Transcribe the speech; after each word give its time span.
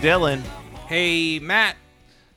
Dylan. 0.00 0.40
Hey, 0.86 1.38
Matt. 1.38 1.76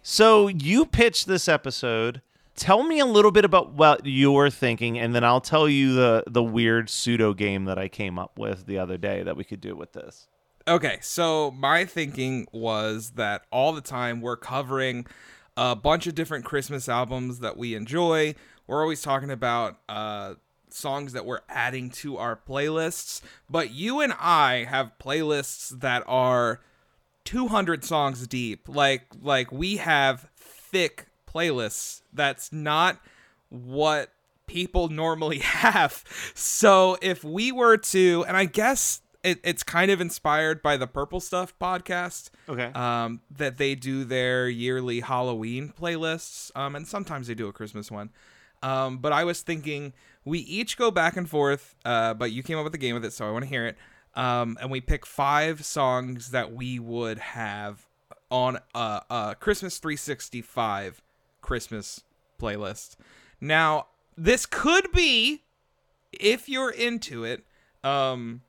So 0.01 0.49
you 0.49 0.85
pitched 0.85 1.27
this 1.27 1.47
episode. 1.47 2.21
Tell 2.57 2.83
me 2.83 2.99
a 2.99 3.05
little 3.05 3.31
bit 3.31 3.45
about 3.45 3.71
what 3.71 4.05
you're 4.05 4.49
thinking, 4.49 4.99
and 4.99 5.15
then 5.15 5.23
I'll 5.23 5.39
tell 5.39 5.69
you 5.69 5.93
the 5.93 6.25
the 6.27 6.43
weird 6.43 6.89
pseudo 6.89 7.33
game 7.33 7.63
that 7.65 7.79
I 7.79 7.87
came 7.87 8.19
up 8.19 8.37
with 8.37 8.65
the 8.65 8.77
other 8.77 8.97
day 8.97 9.23
that 9.23 9.37
we 9.37 9.45
could 9.45 9.61
do 9.61 9.77
with 9.77 9.93
this. 9.93 10.27
Okay, 10.67 10.97
so 11.01 11.51
my 11.51 11.85
thinking 11.85 12.47
was 12.51 13.11
that 13.11 13.45
all 13.49 13.71
the 13.71 13.81
time 13.81 14.19
we're 14.19 14.35
covering 14.35 15.07
a 15.55 15.73
bunch 15.73 16.05
of 16.05 16.15
different 16.15 16.43
Christmas 16.43 16.89
albums 16.89 17.39
that 17.39 17.55
we 17.55 17.75
enjoy. 17.75 18.35
We're 18.67 18.81
always 18.81 19.01
talking 19.01 19.31
about 19.31 19.77
uh, 19.87 20.33
songs 20.69 21.13
that 21.13 21.25
we're 21.25 21.41
adding 21.47 21.91
to 21.91 22.17
our 22.17 22.35
playlists, 22.35 23.21
but 23.49 23.71
you 23.71 24.01
and 24.01 24.11
I 24.19 24.65
have 24.69 24.91
playlists 24.99 25.79
that 25.79 26.03
are 26.07 26.59
200 27.25 27.83
songs 27.83 28.27
deep. 28.27 28.67
Like 28.67 29.07
like 29.21 29.51
we 29.51 29.77
have 29.77 30.29
thick 30.35 31.07
playlists. 31.27 32.01
That's 32.13 32.51
not 32.51 32.99
what 33.49 34.09
people 34.47 34.89
normally 34.89 35.39
have. 35.39 36.03
So 36.33 36.97
if 37.01 37.23
we 37.23 37.51
were 37.51 37.77
to, 37.77 38.25
and 38.27 38.35
I 38.35 38.45
guess 38.45 39.01
it, 39.23 39.39
it's 39.43 39.63
kind 39.63 39.89
of 39.89 40.01
inspired 40.01 40.61
by 40.61 40.77
the 40.77 40.87
Purple 40.87 41.19
Stuff 41.19 41.53
podcast. 41.59 42.29
Okay. 42.47 42.71
Um, 42.73 43.21
that 43.31 43.57
they 43.57 43.75
do 43.75 44.03
their 44.03 44.49
yearly 44.49 44.99
Halloween 44.99 45.73
playlists. 45.79 46.51
Um, 46.55 46.75
and 46.75 46.87
sometimes 46.87 47.27
they 47.27 47.33
do 47.33 47.47
a 47.47 47.53
Christmas 47.53 47.89
one. 47.89 48.09
Um, 48.61 48.97
but 48.97 49.11
I 49.11 49.23
was 49.23 49.41
thinking 49.41 49.93
we 50.25 50.39
each 50.39 50.77
go 50.77 50.91
back 50.91 51.17
and 51.17 51.29
forth. 51.29 51.75
Uh, 51.85 52.13
but 52.13 52.31
you 52.31 52.43
came 52.43 52.57
up 52.57 52.63
with 52.63 52.75
a 52.75 52.79
game 52.79 52.95
with 52.95 53.05
it, 53.05 53.13
so 53.13 53.27
I 53.27 53.31
want 53.31 53.43
to 53.43 53.49
hear 53.49 53.65
it. 53.65 53.77
Um, 54.15 54.57
and 54.61 54.69
we 54.69 54.81
pick 54.81 55.05
five 55.05 55.65
songs 55.65 56.31
that 56.31 56.53
we 56.53 56.79
would 56.79 57.17
have 57.17 57.87
on 58.29 58.59
a, 58.75 59.01
a 59.09 59.35
Christmas 59.39 59.77
365 59.79 61.01
Christmas 61.41 62.03
playlist. 62.39 62.95
Now, 63.41 63.87
this 64.17 64.45
could 64.45 64.91
be, 64.91 65.43
if 66.11 66.47
you're 66.47 66.69
into 66.71 67.23
it, 67.23 67.43
um, 67.83 68.41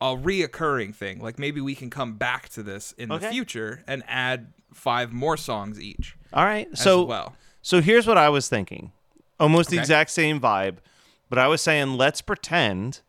a 0.00 0.16
reoccurring 0.16 0.94
thing. 0.94 1.20
Like 1.20 1.38
maybe 1.38 1.60
we 1.60 1.74
can 1.74 1.90
come 1.90 2.14
back 2.14 2.48
to 2.50 2.62
this 2.62 2.92
in 2.92 3.08
the 3.08 3.20
future 3.20 3.82
and 3.86 4.02
add 4.06 4.52
five 4.72 5.12
more 5.12 5.36
songs 5.36 5.80
each. 5.80 6.16
All 6.32 6.44
right. 6.44 6.68
So 6.76 7.04
well. 7.04 7.34
so 7.62 7.80
here's 7.80 8.06
what 8.06 8.18
I 8.18 8.28
was 8.28 8.48
thinking. 8.48 8.92
Almost 9.40 9.70
the 9.70 9.78
exact 9.78 10.10
same 10.10 10.40
vibe, 10.40 10.78
but 11.30 11.38
I 11.38 11.46
was 11.46 11.60
saying 11.60 11.96
let's 11.96 12.20
pretend 12.20 13.00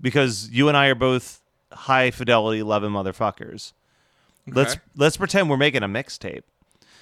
because 0.00 0.50
you 0.50 0.68
and 0.68 0.76
I 0.76 0.88
are 0.88 0.94
both 0.94 1.40
high 1.72 2.10
fidelity 2.10 2.62
loving 2.62 2.90
motherfuckers. 2.90 3.72
Let's 4.46 4.76
let's 4.96 5.16
pretend 5.16 5.50
we're 5.50 5.56
making 5.56 5.82
a 5.82 5.88
mixtape. 5.88 6.42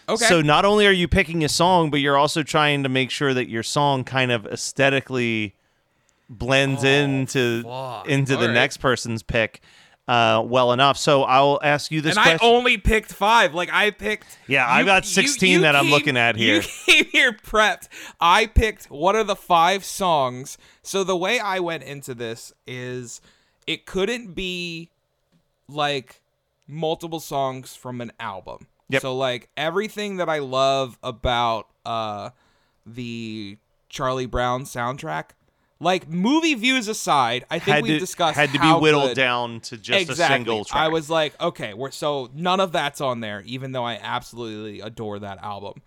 Okay. 0.08 0.24
So 0.26 0.40
not 0.40 0.64
only 0.64 0.86
are 0.86 0.92
you 0.92 1.08
picking 1.08 1.44
a 1.44 1.48
song, 1.48 1.90
but 1.90 2.00
you're 2.00 2.16
also 2.16 2.42
trying 2.42 2.82
to 2.82 2.88
make 2.88 3.10
sure 3.10 3.32
that 3.34 3.48
your 3.48 3.62
song 3.62 4.04
kind 4.04 4.32
of 4.32 4.46
aesthetically 4.46 5.54
blends 6.28 6.84
oh, 6.84 6.88
into 6.88 7.62
Oh, 7.66 7.98
fuck. 8.00 8.08
into 8.08 8.32
the 8.32 8.42
All 8.42 8.46
right. 8.48 8.54
next 8.54 8.78
person's 8.78 9.22
pick 9.22 9.62
uh, 10.06 10.42
well 10.44 10.72
enough. 10.72 10.96
So 10.98 11.22
I'll 11.22 11.58
ask 11.62 11.90
you 11.90 12.00
this 12.00 12.16
and 12.16 12.22
question. 12.22 12.40
I 12.42 12.46
only 12.46 12.78
picked 12.78 13.12
five. 13.12 13.54
Like 13.54 13.70
I 13.72 13.90
picked. 13.90 14.38
Yeah, 14.46 14.66
I've 14.68 14.86
got 14.86 15.04
16 15.04 15.62
that 15.62 15.74
I'm 15.74 15.90
looking 15.90 16.16
at 16.16 16.36
here. 16.36 16.56
You 16.56 16.62
came 16.86 17.04
here 17.06 17.32
prepped. 17.32 17.88
I 18.20 18.46
picked 18.46 18.86
what 18.86 19.16
are 19.16 19.24
the 19.24 19.36
five 19.36 19.84
songs. 19.84 20.58
So 20.82 21.04
the 21.04 21.16
way 21.16 21.38
I 21.38 21.58
went 21.60 21.82
into 21.84 22.14
this 22.14 22.52
is, 22.66 23.20
it 23.66 23.86
couldn't 23.86 24.34
be 24.34 24.90
like 25.68 26.20
multiple 26.66 27.20
songs 27.20 27.74
from 27.74 28.00
an 28.00 28.12
album. 28.20 28.66
Yep. 28.90 29.02
So 29.02 29.16
like 29.16 29.48
everything 29.56 30.18
that 30.18 30.28
I 30.28 30.38
love 30.38 30.98
about 31.02 31.68
uh 31.86 32.30
the 32.86 33.56
Charlie 33.88 34.26
Brown 34.26 34.64
soundtrack. 34.64 35.30
Like 35.80 36.08
movie 36.08 36.54
views 36.54 36.88
aside, 36.88 37.44
I 37.50 37.58
think 37.58 37.76
had 37.76 37.84
to, 37.84 37.98
discussed 37.98 38.36
had 38.36 38.52
to 38.52 38.58
be 38.60 38.70
whittled 38.72 39.08
good- 39.10 39.16
down 39.16 39.60
to 39.62 39.76
just 39.76 40.02
exactly. 40.08 40.24
a 40.24 40.28
single 40.38 40.64
track. 40.64 40.82
I 40.82 40.88
was 40.88 41.10
like, 41.10 41.38
okay, 41.40 41.74
we're 41.74 41.90
so 41.90 42.30
none 42.34 42.60
of 42.60 42.72
that's 42.72 43.00
on 43.00 43.20
there, 43.20 43.42
even 43.44 43.72
though 43.72 43.84
I 43.84 43.98
absolutely 44.00 44.80
adore 44.80 45.18
that 45.18 45.38
album. 45.42 45.82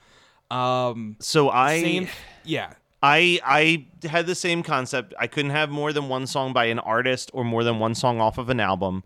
Um, 0.52 1.16
so 1.20 1.50
I 1.50 1.82
same, 1.82 2.08
yeah, 2.44 2.74
I 3.02 3.40
I 3.46 4.08
had 4.08 4.28
the 4.28 4.36
same 4.36 4.62
concept. 4.64 5.14
I 5.20 5.28
couldn't 5.28 5.52
have 5.52 5.70
more 5.70 5.92
than 5.94 6.10
one 6.10 6.28
song 6.28 6.54
by 6.54 6.66
an 6.66 6.80
artist 6.80 7.32
or 7.34 7.44
more 7.44 7.64
than 7.64 7.80
one 7.80 7.96
song 7.96 8.20
off 8.22 8.38
of 8.38 8.50
an 8.50 8.60
album. 8.60 9.04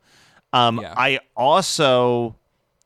Um, 0.53 0.80
Yeah. 0.81 0.94
I 0.97 1.20
also 1.36 2.36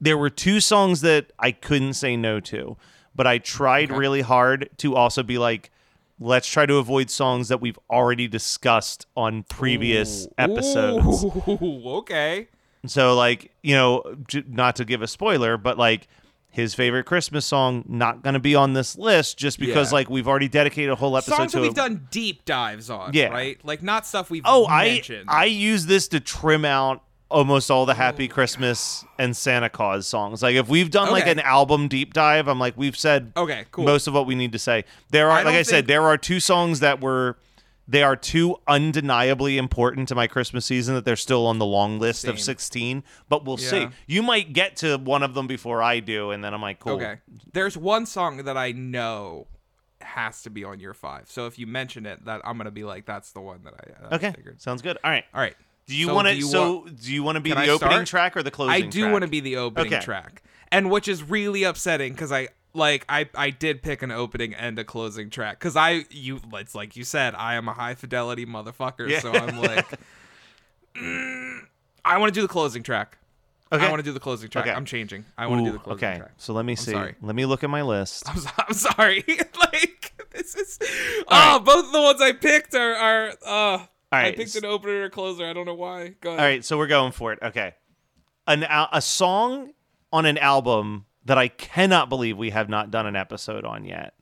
there 0.02 0.18
were 0.18 0.30
two 0.30 0.60
songs 0.60 1.02
that 1.02 1.32
I 1.40 1.52
couldn't 1.52 1.94
say 1.94 2.16
no 2.18 2.40
to, 2.42 2.78
but 3.16 3.26
I 3.26 3.38
tried 3.40 3.90
Okay. 3.90 3.98
really 4.00 4.22
hard 4.22 4.70
to 4.78 4.96
also 4.96 5.24
be 5.24 5.38
like, 5.38 5.72
let's 6.20 6.48
try 6.48 6.66
to 6.66 6.78
avoid 6.78 7.10
songs 7.10 7.50
that 7.50 7.60
we've 7.62 7.80
already 7.90 8.28
discussed 8.28 9.06
on 9.18 9.44
previous 9.44 10.28
episodes. 10.38 11.24
Ooh, 11.26 11.82
okay. 11.86 12.48
So 12.86 13.16
like, 13.16 13.52
you 13.64 13.76
know, 13.76 14.04
j- 14.28 14.44
not 14.48 14.76
to 14.78 14.86
give 14.86 15.02
a 15.02 15.08
spoiler, 15.08 15.58
but 15.58 15.78
like 15.78 16.08
his 16.52 16.74
favorite 16.74 17.04
Christmas 17.06 17.46
song 17.46 17.84
not 17.88 18.22
going 18.24 18.36
to 18.36 18.40
be 18.40 18.56
on 18.56 18.72
this 18.74 18.98
list 18.98 19.38
just 19.38 19.60
because 19.60 19.92
Yeah. 19.92 19.96
like 19.96 20.10
we've 20.10 20.28
already 20.28 20.48
dedicated 20.48 20.90
a 20.92 20.96
whole 20.96 21.18
episode 21.18 21.36
Songs 21.36 21.52
to 21.52 21.58
that 21.58 21.62
we've 21.64 21.72
it. 21.72 21.76
done 21.76 22.08
deep 22.12 22.46
dives 22.46 22.90
on, 22.90 23.12
Yeah. 23.14 23.28
right? 23.28 23.60
Like 23.66 23.84
not 23.84 24.06
stuff 24.06 24.30
we've 24.30 24.44
Oh, 24.46 24.66
I. 24.66 25.02
I 25.28 25.46
use 25.46 25.86
this 25.88 26.08
to 26.10 26.20
trim 26.22 26.64
out 26.64 27.04
almost 27.30 27.72
all 27.72 27.86
the 27.86 27.94
Happy 27.96 28.28
Christmas 28.28 29.04
and 29.18 29.36
Santa 29.36 29.70
Claus 29.70 30.08
songs. 30.08 30.44
Like 30.44 30.56
if 30.56 30.68
we've 30.70 30.92
done 30.92 31.10
like 31.12 31.24
Okay. 31.24 31.32
an 31.32 31.40
album 31.40 31.88
deep 31.88 32.14
dive, 32.14 32.48
I'm 32.48 32.60
like 32.60 32.78
we've 32.78 32.98
said 32.98 33.32
Okay, 33.36 33.66
cool. 33.72 33.86
most 33.86 34.08
of 34.08 34.14
what 34.14 34.26
we 34.28 34.36
need 34.36 34.52
to 34.52 34.60
say. 34.60 34.84
There 35.10 35.30
I 35.30 35.42
are 35.42 35.44
like 35.46 35.54
don't 35.54 35.56
I 35.56 35.62
said, 35.64 35.72
think- 35.78 35.88
there 35.88 36.04
are 36.04 36.18
two 36.18 36.40
songs 36.40 36.80
that 36.82 37.02
were 37.02 37.38
they 37.88 38.02
are 38.02 38.16
too 38.16 38.56
undeniably 38.68 39.60
important 39.60 40.08
to 40.10 40.16
my 40.16 40.26
Christmas 40.26 40.66
season 40.66 40.96
that 40.96 41.06
they're 41.06 41.16
still 41.16 41.46
on 41.46 41.60
the 41.60 41.66
long 41.68 42.00
list 42.00 42.26
of 42.26 42.40
Same. 42.40 42.44
16. 42.46 43.04
But 43.30 43.46
we'll 43.46 43.58
see. 43.58 43.82
Yeah. 43.82 43.90
You 44.08 44.24
might 44.24 44.54
get 44.54 44.76
to 44.78 44.98
one 44.98 45.22
of 45.22 45.36
them 45.36 45.46
before 45.46 45.84
I 45.84 46.00
do, 46.00 46.32
and 46.32 46.44
then 46.44 46.52
I'm 46.56 46.64
like, 46.64 46.80
cool. 46.80 46.94
Okay. 46.94 47.18
There's 47.54 47.78
one 47.78 48.08
song 48.08 48.38
that 48.38 48.58
I 48.58 48.72
know 48.72 49.46
has 50.02 50.42
to 50.44 50.50
be 50.50 50.64
on 50.64 50.80
your 50.80 50.96
five. 50.96 51.30
So 51.30 51.46
if 51.46 51.60
you 51.60 51.68
mention 51.68 52.08
it, 52.08 52.26
that 52.26 52.42
I'm 52.44 52.58
gonna 52.58 52.72
be 52.72 52.84
like, 52.84 53.06
that's 53.06 53.32
the 53.34 53.42
one 53.42 53.62
that 53.66 53.74
I 53.76 54.02
that 54.02 54.14
I 54.14 54.16
Okay, 54.16 54.32
figured. 54.36 54.62
sounds 54.62 54.82
good. 54.82 54.98
All 55.04 55.12
right. 55.12 55.26
All 55.34 55.42
right. 55.42 55.56
Do 55.88 55.96
you 55.96 56.08
So 56.08 56.16
want 56.16 56.28
to? 56.28 56.42
So 56.42 56.78
want- 56.78 57.02
do 57.02 57.14
you 57.14 57.24
want 57.24 57.36
to 57.36 57.42
be 57.42 57.52
the 57.54 57.68
opening 57.70 58.06
track 58.06 58.36
or 58.36 58.44
the 58.44 58.52
closing? 58.52 58.74
Track? 58.82 58.84
I 58.88 58.90
do 58.90 59.12
want 59.12 59.22
to 59.24 59.28
be 59.30 59.40
the 59.40 59.58
opening 59.58 59.94
Okay. 59.94 60.04
track, 60.04 60.42
and 60.72 60.90
which 60.90 61.08
is 61.08 61.22
really 61.24 61.64
upsetting 61.64 62.14
because 62.14 62.32
I 62.32 62.48
like 62.74 63.06
I 63.08 63.30
I 63.36 63.52
did 63.52 63.82
pick 63.84 64.02
an 64.02 64.12
opening 64.12 64.54
and 64.54 64.78
a 64.80 64.84
closing 64.84 65.30
track 65.30 65.60
because 65.60 65.76
I 65.76 66.06
you 66.10 66.42
it's 66.54 66.74
like 66.76 66.96
you 66.96 67.04
said 67.04 67.36
I 67.36 67.54
am 67.56 67.68
a 67.68 67.74
high 67.74 67.94
fidelity 67.96 68.46
motherfucker, 68.46 69.08
Yeah. 69.10 69.20
so 69.20 69.32
I'm 69.32 69.58
like, 69.62 69.86
mm, 70.96 71.60
I 72.04 72.18
want 72.18 72.34
to 72.34 72.38
do 72.38 72.42
the 72.42 72.48
closing 72.52 72.84
track. 72.84 73.18
Okay. 73.72 73.86
I 73.86 73.90
want 73.90 74.00
to 74.00 74.04
do 74.04 74.12
the 74.12 74.20
closing 74.20 74.50
track. 74.50 74.66
Okay. 74.68 74.76
I'm 74.76 74.86
changing. 74.86 75.26
I 75.38 75.48
want 75.48 75.62
to 75.66 75.66
do 75.66 75.72
the 75.74 75.80
closing 75.80 76.00
track. 76.00 76.12
okay. 76.14 76.20
track. 76.22 76.34
So 76.38 76.54
let 76.54 76.66
me 76.66 76.74
I'm 76.74 76.78
see. 76.78 76.92
sorry. 76.92 77.16
Let 77.22 77.36
me 77.36 77.46
look 77.46 77.64
at 77.64 77.70
my 77.70 77.82
list. 77.82 78.28
I'm, 78.30 78.38
so- 78.38 78.50
I'm 78.58 78.74
sorry. 78.74 79.24
like 79.60 80.14
this 80.32 80.56
is 80.56 80.80
oh, 80.82 81.26
right. 81.30 81.64
both 81.64 81.86
of 81.86 81.92
the 81.92 82.02
ones 82.02 82.22
I 82.22 82.32
picked 82.34 82.74
are 82.76 82.94
are 82.96 83.34
uh. 83.46 83.86
I 84.12 84.22
right, 84.24 84.36
picked 84.36 84.56
an 84.56 84.66
opener 84.66 85.04
or 85.04 85.10
closer. 85.10 85.46
I 85.46 85.54
don't 85.54 85.66
know 85.66 85.74
why. 85.74 86.16
Go 86.22 86.30
ahead. 86.30 86.40
All 86.40 86.46
right, 86.46 86.64
so 86.64 86.78
we're 86.78 86.88
going 86.88 87.12
for 87.12 87.34
it. 87.34 87.40
Okay, 87.42 87.74
an 88.48 88.64
al- 88.64 88.90
a 88.94 89.02
song 89.02 89.72
on 90.14 90.26
an 90.26 90.38
album 90.38 91.06
that 91.26 91.38
I 91.38 91.48
cannot 91.48 92.08
believe 92.10 92.38
we 92.38 92.52
have 92.52 92.70
not 92.70 92.92
done 92.92 93.06
an 93.08 93.16
episode 93.16 93.66
on 93.66 93.84
yet. 93.86 94.14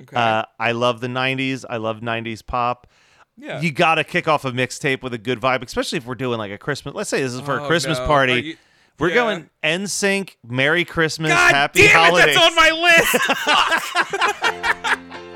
Okay. 0.00 0.16
Uh, 0.16 0.44
I 0.58 0.72
love 0.72 1.00
the 1.00 1.06
'90s. 1.08 1.64
I 1.68 1.76
love 1.76 2.00
'90s 2.00 2.44
pop. 2.44 2.86
yeah. 3.36 3.60
You 3.60 3.70
got 3.70 3.96
to 3.96 4.04
kick 4.04 4.26
off 4.28 4.44
a 4.44 4.52
mixtape 4.52 5.02
with 5.02 5.12
a 5.14 5.18
good 5.18 5.38
vibe, 5.40 5.62
especially 5.64 5.98
if 5.98 6.06
we're 6.06 6.14
doing 6.16 6.38
like 6.38 6.50
a 6.52 6.58
Christmas. 6.58 6.94
Let's 6.94 7.10
say 7.10 7.22
this 7.22 7.32
is 7.34 7.40
for 7.42 7.58
a 7.58 7.64
Oh, 7.64 7.66
Christmas 7.66 7.98
no. 7.98 8.06
party. 8.06 8.40
You- 8.42 8.56
we're 8.98 9.08
yeah. 9.10 9.14
going 9.14 9.50
NSYNC, 9.62 10.36
Merry 10.42 10.86
Christmas, 10.86 11.30
God 11.30 11.54
Happy 11.54 11.82
damn 11.82 11.90
Holidays. 12.12 12.34
it, 12.34 12.38
that's 12.38 12.46
on 12.46 12.56
my 12.56 12.70
list. 15.20 15.32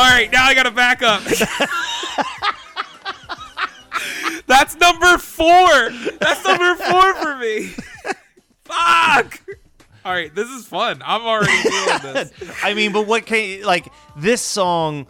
All 0.00 0.06
right, 0.06 0.32
now 0.32 0.46
I 0.46 0.54
gotta 0.54 0.70
back 0.70 1.02
up. 1.02 1.22
That's 4.46 4.74
number 4.76 5.18
four. 5.18 5.90
That's 6.18 6.42
number 6.42 6.74
four 6.76 7.14
for 7.16 7.36
me. 7.36 7.66
Fuck. 8.64 9.42
All 10.02 10.12
right, 10.12 10.34
this 10.34 10.48
is 10.48 10.64
fun. 10.66 11.02
I'm 11.04 11.20
already 11.20 11.52
doing 11.62 11.98
this. 12.14 12.32
I 12.64 12.72
mean, 12.72 12.92
but 12.92 13.06
what 13.06 13.26
can 13.26 13.62
like 13.62 13.88
this 14.16 14.40
song? 14.40 15.06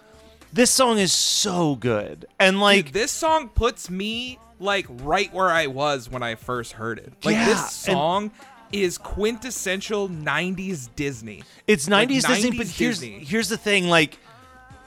This 0.52 0.72
song 0.72 0.98
is 0.98 1.12
so 1.12 1.76
good, 1.76 2.26
and 2.40 2.58
like 2.60 2.87
Dude, 2.87 2.94
this 2.94 3.12
song 3.12 3.48
puts 3.48 3.88
me 3.88 4.40
like 4.58 4.87
right 4.90 5.32
where 5.32 5.50
I 5.50 5.69
was 5.69 6.10
when 6.10 6.25
I 6.25 6.34
first 6.34 6.72
heard 6.72 6.98
it. 6.98 7.12
Like 7.25 7.37
Yeah, 7.37 7.44
this 7.46 7.87
and- 7.87 7.94
song 7.94 8.31
is 8.72 8.98
quintessential 8.98 10.08
'90s 10.08 10.88
Disney. 10.96 11.44
It's 11.69 11.88
Like, 11.88 12.08
90s 12.08 12.26
Disney, 12.26 12.50
but 12.58 12.66
here's 12.66 12.98
Disney. 12.98 13.25
here's 13.25 13.48
the 13.48 13.56
thing, 13.56 13.88
like 13.88 14.19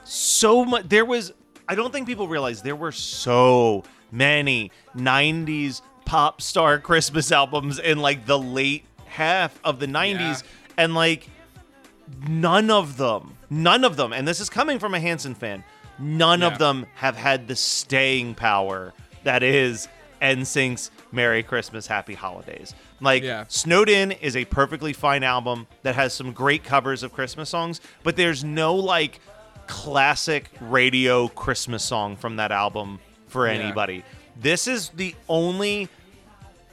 so 0.04 0.64
much 0.64 0.88
there 0.88 1.04
was 1.04 1.32
I 1.68 1.74
don't 1.74 1.92
think 1.92 2.06
people 2.06 2.28
realize 2.28 2.62
there 2.62 2.76
were 2.76 2.92
so 2.92 3.84
many 4.12 4.70
90s 4.96 5.80
pop 6.04 6.40
star 6.42 6.78
Christmas 6.78 7.32
albums 7.32 7.78
in 7.78 7.98
like 7.98 8.26
the 8.26 8.38
late 8.38 8.84
half 9.06 9.58
of 9.64 9.80
the 9.80 9.86
90s 9.86 10.42
Yeah. 10.42 10.48
and 10.76 10.94
like 10.94 11.28
none 12.28 12.70
of 12.70 12.96
them, 12.96 13.36
none 13.48 13.84
of 13.84 13.96
them, 13.96 14.12
and 14.12 14.28
this 14.28 14.40
is 14.40 14.50
coming 14.50 14.78
from 14.78 14.94
a 14.94 15.00
Hanson 15.00 15.34
fan, 15.34 15.64
none 15.98 16.40
Yeah. 16.42 16.48
of 16.48 16.58
them 16.58 16.86
have 16.96 17.16
had 17.16 17.48
the 17.48 17.56
staying 17.56 18.34
power 18.34 18.92
that 19.22 19.42
is 19.42 19.88
NSYNC's 20.20 20.90
Merry 21.12 21.42
Christmas, 21.42 21.86
Happy 21.86 22.14
Holidays. 22.14 22.74
Like, 23.00 23.22
Yeah. 23.22 23.44
Snowed 23.48 23.88
In 23.88 24.12
is 24.12 24.36
a 24.36 24.44
perfectly 24.46 24.92
fine 24.92 25.22
album 25.22 25.66
that 25.82 25.94
has 25.94 26.12
some 26.14 26.32
great 26.32 26.62
covers 26.64 27.02
of 27.02 27.12
Christmas 27.12 27.48
songs, 27.50 27.80
but 28.02 28.16
there's 28.16 28.42
no 28.44 28.74
like 28.74 29.20
classic 29.66 30.50
radio 30.60 31.28
Christmas 31.28 31.84
song 31.84 32.16
from 32.16 32.36
that 32.36 32.52
album 32.52 33.00
for 33.28 33.46
Yeah. 33.46 33.54
anybody. 33.54 34.04
This 34.40 34.66
is 34.68 34.90
the 34.90 35.14
only 35.28 35.88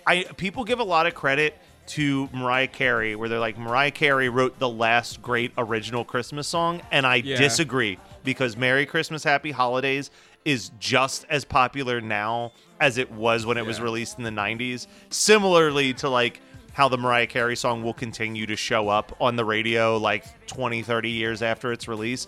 I 0.07 0.23
people 0.38 0.63
give 0.63 0.79
a 0.79 0.83
lot 0.83 1.05
of 1.05 1.13
credit 1.13 1.55
to 1.88 2.27
Mariah 2.33 2.67
Carey 2.67 3.15
where 3.15 3.29
they're 3.29 3.39
like 3.39 3.57
Mariah 3.57 3.91
Carey 3.91 4.29
wrote 4.29 4.57
the 4.59 4.69
last 4.69 5.21
great 5.21 5.51
original 5.57 6.03
Christmas 6.03 6.47
song 6.47 6.81
and 6.91 7.05
I 7.05 7.15
Yeah. 7.17 7.38
disagree 7.38 7.97
because 8.23 8.55
Merry 8.57 8.85
Christmas 8.85 9.23
Happy 9.23 9.51
Holidays 9.51 10.09
is 10.43 10.71
just 10.79 11.25
as 11.29 11.45
popular 11.45 12.01
now 12.01 12.51
as 12.79 12.97
it 12.97 13.11
was 13.11 13.45
when 13.45 13.57
it 13.57 13.65
was 13.65 13.79
released 13.79 14.17
in 14.17 14.23
the 14.23 14.31
90s 14.31 14.88
similarly 15.11 15.93
to 15.93 16.09
like 16.09 16.39
how 16.73 16.88
the 16.88 16.97
Mariah 16.97 17.27
Carey 17.27 17.55
song 17.55 17.83
will 17.83 17.93
continue 17.93 18.45
to 18.47 18.55
show 18.55 18.89
up 18.89 19.15
on 19.21 19.35
the 19.35 19.45
radio 19.45 19.97
like 19.97 20.23
20 20.47 20.81
30 20.81 21.09
years 21.11 21.41
after 21.43 21.71
its 21.71 21.88
release 21.88 22.25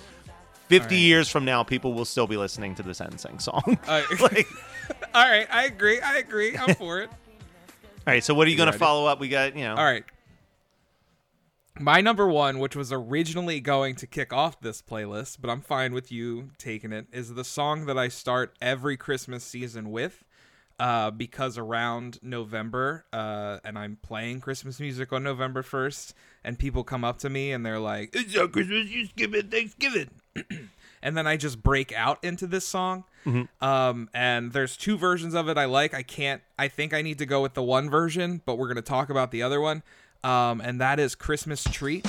50 0.79 0.95
right. 0.95 1.01
years 1.01 1.29
from 1.29 1.45
now 1.45 1.63
people 1.63 1.93
will 1.93 2.05
still 2.05 2.27
be 2.27 2.37
listening 2.37 2.75
to 2.75 2.83
this 2.83 2.99
NSYNC 2.99 3.41
song 3.41 3.77
Uh, 3.87 4.01
like 4.21 4.47
All 5.13 5.29
right, 5.29 5.47
I 5.51 5.65
agree. 5.65 6.01
I 6.01 6.17
agree. 6.17 6.57
I'm 6.57 6.75
for 6.75 7.01
it. 7.01 7.09
all 7.09 7.15
right 8.07 8.23
so 8.23 8.33
what 8.33 8.47
are 8.47 8.49
you 8.49 8.57
going 8.57 8.71
to 8.71 8.77
follow 8.77 9.05
up 9.05 9.19
we 9.19 9.29
got 9.29 9.55
you 9.55 9.63
know 9.63 9.75
All 9.75 9.83
right. 9.83 10.03
My 11.79 12.01
number 12.01 12.27
one, 12.27 12.59
which 12.59 12.75
was 12.75 12.91
originally 12.91 13.59
going 13.59 13.95
to 13.95 14.05
kick 14.05 14.31
off 14.31 14.61
this 14.61 14.79
playlist, 14.79 15.37
but 15.41 15.49
I'm 15.49 15.61
fine 15.61 15.91
with 15.91 16.11
you 16.11 16.49
taking 16.59 16.93
it, 16.93 17.07
is 17.11 17.33
the 17.33 17.43
song 17.43 17.87
that 17.87 17.97
I 17.97 18.09
start 18.09 18.55
every 18.61 18.95
Christmas 18.95 19.43
season 19.43 19.89
with. 19.89 20.23
Uh, 20.83 21.09
because 21.11 21.57
around 21.57 22.19
November, 22.21 23.05
uh, 23.13 23.57
and 23.63 23.79
I'm 23.79 23.97
playing 24.01 24.41
Christmas 24.41 24.81
music 24.81 25.13
on 25.13 25.23
November 25.23 25.63
1st, 25.63 26.11
and 26.43 26.59
people 26.59 26.83
come 26.83 27.05
up 27.05 27.19
to 27.19 27.29
me 27.29 27.53
and 27.53 27.65
they're 27.65 27.79
like, 27.79 28.09
It's 28.13 28.35
not 28.35 28.51
Christmas, 28.51 28.89
you 28.89 29.05
skip 29.05 29.33
it, 29.33 29.49
Thanksgiving. 29.49 30.09
and 31.01 31.15
then 31.15 31.25
I 31.25 31.37
just 31.37 31.63
break 31.63 31.93
out 31.93 32.21
into 32.21 32.47
this 32.47 32.67
song. 32.67 33.05
Um, 33.61 34.09
and 34.13 34.51
there's 34.51 34.75
two 34.75 34.97
versions 34.97 35.33
of 35.35 35.47
it 35.47 35.57
I 35.57 35.63
like. 35.63 35.93
I 35.93 36.03
can't. 36.03 36.41
I 36.59 36.67
think 36.67 36.93
I 36.93 37.01
need 37.01 37.17
to 37.19 37.25
go 37.25 37.41
with 37.41 37.53
the 37.53 37.63
one 37.63 37.89
version, 37.89 38.41
but 38.45 38.57
we're 38.57 38.67
gonna 38.67 38.81
talk 38.81 39.09
about 39.09 39.31
the 39.31 39.41
other 39.41 39.61
one. 39.61 39.83
Um, 40.21 40.59
and 40.59 40.81
that 40.81 40.99
is 40.99 41.15
Christmas 41.15 41.63
Tree. 41.63 42.03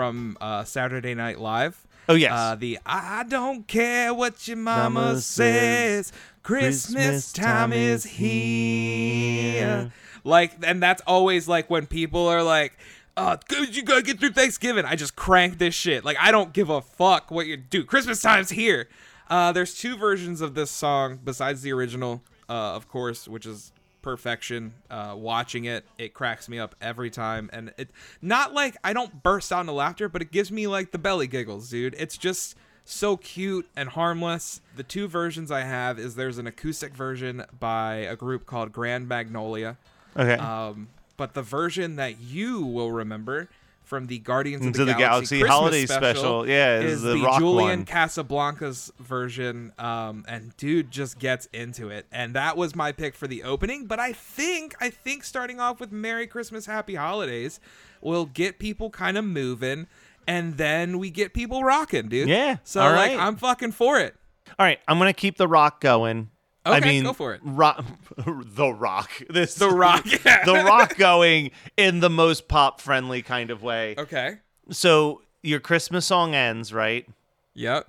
From 0.00 0.38
uh, 0.40 0.64
Saturday 0.64 1.14
Night 1.14 1.38
Live. 1.38 1.86
Oh, 2.08 2.14
yes. 2.14 2.32
Uh, 2.32 2.54
the 2.54 2.78
I 2.86 3.22
don't 3.28 3.68
care 3.68 4.14
what 4.14 4.48
your 4.48 4.56
mama, 4.56 4.88
Mama 4.88 5.20
says, 5.20 6.06
says, 6.06 6.12
Christmas 6.42 6.94
Christmas 6.94 7.32
time 7.34 7.44
time 7.44 7.72
is 7.74 8.04
here. 8.04 9.52
here. 9.52 9.92
Like, 10.24 10.52
and 10.62 10.82
that's 10.82 11.02
always 11.06 11.48
like 11.48 11.68
when 11.68 11.86
people 11.86 12.28
are 12.28 12.42
like, 12.42 12.78
uh, 13.18 13.36
you 13.70 13.82
gotta 13.82 14.00
get 14.00 14.20
through 14.20 14.30
Thanksgiving. 14.30 14.86
I 14.86 14.96
just 14.96 15.16
crank 15.16 15.58
this 15.58 15.74
shit. 15.74 16.02
Like, 16.02 16.16
I 16.18 16.30
don't 16.30 16.54
give 16.54 16.70
a 16.70 16.80
fuck 16.80 17.30
what 17.30 17.46
you 17.46 17.58
do. 17.58 17.84
Christmas 17.84 18.22
time's 18.22 18.48
here. 18.48 18.88
Uh, 19.28 19.52
there's 19.52 19.74
two 19.74 19.98
versions 19.98 20.40
of 20.40 20.54
this 20.54 20.70
song 20.70 21.18
besides 21.22 21.60
the 21.60 21.74
original, 21.74 22.22
uh, 22.48 22.72
of 22.72 22.88
course, 22.88 23.28
which 23.28 23.44
is 23.44 23.70
perfection. 24.02 24.74
Uh, 24.90 25.14
watching 25.16 25.64
it, 25.64 25.84
it 25.98 26.14
cracks 26.14 26.48
me 26.48 26.58
up 26.58 26.74
every 26.80 27.10
time, 27.10 27.50
and 27.52 27.72
it 27.76 27.90
not 28.20 28.52
like 28.54 28.76
I 28.82 28.92
don't 28.92 29.22
burst 29.22 29.52
out 29.52 29.60
into 29.60 29.72
laughter, 29.72 30.08
but 30.08 30.22
it 30.22 30.30
gives 30.30 30.50
me 30.50 30.66
like 30.66 30.92
the 30.92 30.98
belly 30.98 31.26
giggles, 31.26 31.70
dude. 31.70 31.94
It's 31.98 32.16
just 32.16 32.56
so 32.84 33.16
cute 33.16 33.68
and 33.76 33.90
harmless. 33.90 34.60
The 34.76 34.82
two 34.82 35.06
versions 35.06 35.50
I 35.50 35.62
have 35.62 35.98
is 35.98 36.14
there's 36.14 36.38
an 36.38 36.46
acoustic 36.46 36.94
version 36.94 37.44
by 37.58 37.96
a 37.96 38.16
group 38.16 38.46
called 38.46 38.72
Grand 38.72 39.08
Magnolia. 39.08 39.76
okay 40.16 40.34
Um, 40.34 40.88
but 41.16 41.34
the 41.34 41.42
version 41.42 41.96
that 41.96 42.18
you 42.20 42.62
will 42.62 42.90
remember 42.90 43.48
from 43.90 44.06
the 44.06 44.20
Guardians 44.20 44.64
of 44.64 44.72
the, 44.72 44.84
the 44.84 44.94
Galaxy, 44.94 45.38
Galaxy 45.38 45.40
holiday 45.42 45.84
special, 45.84 46.44
special, 46.44 46.48
yeah, 46.48 46.78
is 46.78 46.92
is 46.92 47.02
the 47.02 47.14
the, 47.14 47.22
rock 47.22 47.40
Julian 47.40 47.80
one. 47.80 47.84
Casablancas 47.84 48.94
version. 48.98 49.72
Um, 49.78 50.24
and 50.28 50.56
dude 50.56 50.92
just 50.92 51.18
gets 51.18 51.46
into 51.52 51.90
it, 51.90 52.06
and 52.12 52.34
that 52.34 52.56
was 52.56 52.76
my 52.76 52.92
pick 52.92 53.16
for 53.16 53.26
the 53.26 53.42
opening. 53.42 53.86
But 53.86 53.98
I 53.98 54.12
think 54.12 54.76
I 54.80 54.90
think 54.90 55.24
starting 55.24 55.58
off 55.58 55.80
with 55.80 55.90
Merry 55.90 56.28
Christmas, 56.28 56.66
Happy 56.66 56.94
Holidays 56.94 57.58
will 58.00 58.26
get 58.26 58.60
people 58.60 58.90
kind 58.90 59.18
of 59.18 59.24
moving, 59.24 59.88
and 60.24 60.56
then 60.56 60.98
we 61.00 61.10
get 61.10 61.34
people 61.34 61.64
rocking, 61.64 62.08
dude. 62.08 62.28
Yeah, 62.28 62.58
So 62.62 62.80
all 62.80 62.92
like 62.92 63.10
right. 63.10 63.18
I'm 63.18 63.34
fucking 63.34 63.72
for 63.72 63.98
it. 63.98 64.14
All 64.56 64.64
right, 64.64 64.78
I'm 64.86 64.98
gonna 64.98 65.12
keep 65.12 65.36
the 65.36 65.48
rock 65.48 65.80
going. 65.80 66.30
I 66.64 66.80
mean, 66.80 67.04
go 67.04 67.12
for 67.12 67.34
it. 67.34 67.40
Rock, 67.42 67.84
the 68.16 68.72
Rock. 68.72 69.10
This 69.30 69.54
The 69.54 69.68
Rock, 69.70 70.04
yeah. 70.24 70.44
the 70.44 70.54
Rock 70.64 70.96
going 70.96 71.50
in 71.76 72.00
the 72.00 72.10
most 72.10 72.48
pop 72.48 72.80
friendly 72.80 73.22
kind 73.22 73.50
of 73.50 73.62
way. 73.62 73.94
Okay. 73.96 74.38
So 74.70 75.22
your 75.42 75.60
Christmas 75.60 76.04
song 76.06 76.34
ends 76.34 76.72
right, 76.72 77.08
Yep. 77.54 77.88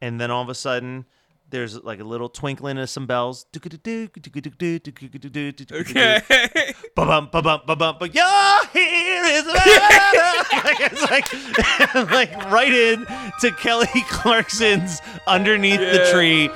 and 0.00 0.20
then 0.20 0.30
all 0.30 0.42
of 0.42 0.48
a 0.48 0.54
sudden. 0.54 1.04
There's 1.50 1.82
like 1.82 1.98
a 1.98 2.04
little 2.04 2.28
twinkling 2.28 2.76
of 2.76 2.90
some 2.90 3.06
bells. 3.06 3.46
Okay. 3.56 3.80
Okay. 5.72 6.74
Ba-bum, 6.94 7.30
ba-bum, 7.32 7.62
ba-bum, 7.66 7.96
but 7.98 8.14
here 8.14 9.24
is 9.24 9.46
like, 9.46 10.80
it's 10.80 11.10
like, 11.10 12.10
like 12.10 12.50
right 12.52 12.70
in 12.70 13.06
to 13.40 13.50
Kelly 13.52 13.86
Clarkson's 14.10 15.00
underneath 15.26 15.80
the 15.80 16.04
Yeah. 16.04 16.12
tree. 16.12 16.50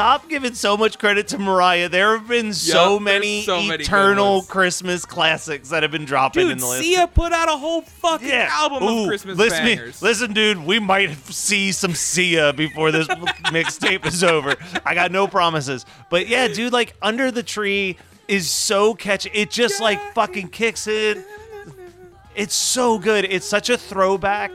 Stop 0.00 0.30
giving 0.30 0.54
so 0.54 0.78
much 0.78 0.98
credit 0.98 1.28
to 1.28 1.38
Mariah. 1.38 1.90
There 1.90 2.16
have 2.16 2.26
been 2.26 2.54
so 2.54 2.98
many 2.98 3.42
so 3.42 3.58
eternal 3.58 4.36
ones. 4.36 4.48
Christmas 4.48 5.04
classics 5.04 5.68
that 5.68 5.82
have 5.82 5.92
been 5.92 6.06
dropping 6.06 6.44
in 6.44 6.48
Dude, 6.48 6.60
the 6.60 6.66
list. 6.66 6.82
Sia 6.84 7.06
put 7.06 7.32
out 7.32 7.48
a 7.50 7.58
whole 7.58 7.82
fucking 7.82 8.26
yeah. 8.26 8.48
album 8.50 8.82
Ooh, 8.82 9.02
of 9.02 9.08
Christmas 9.08 9.36
listen, 9.36 9.62
bangers. 9.62 10.00
listen, 10.00 10.32
dude, 10.32 10.64
we 10.64 10.78
might 10.78 11.14
see 11.26 11.70
some 11.70 11.92
Sia 11.94 12.54
before 12.54 12.90
this 12.90 13.08
mixtape 13.52 14.06
is 14.06 14.24
over. 14.24 14.56
I 14.86 14.94
got 14.94 15.12
no 15.12 15.28
promises. 15.28 15.84
But 16.08 16.28
yeah, 16.28 16.48
dude, 16.48 16.72
like 16.72 16.94
Under 17.02 17.30
the 17.30 17.42
Tree 17.42 17.98
is 18.26 18.50
so 18.50 18.94
catchy. 18.94 19.30
It 19.34 19.50
just 19.50 19.82
like 19.82 20.14
fucking 20.14 20.48
kicks 20.48 20.86
in. 20.86 21.22
It's 22.34 22.54
so 22.54 22.98
good. 22.98 23.26
It's 23.26 23.46
such 23.46 23.68
a 23.68 23.76
throwback 23.76 24.50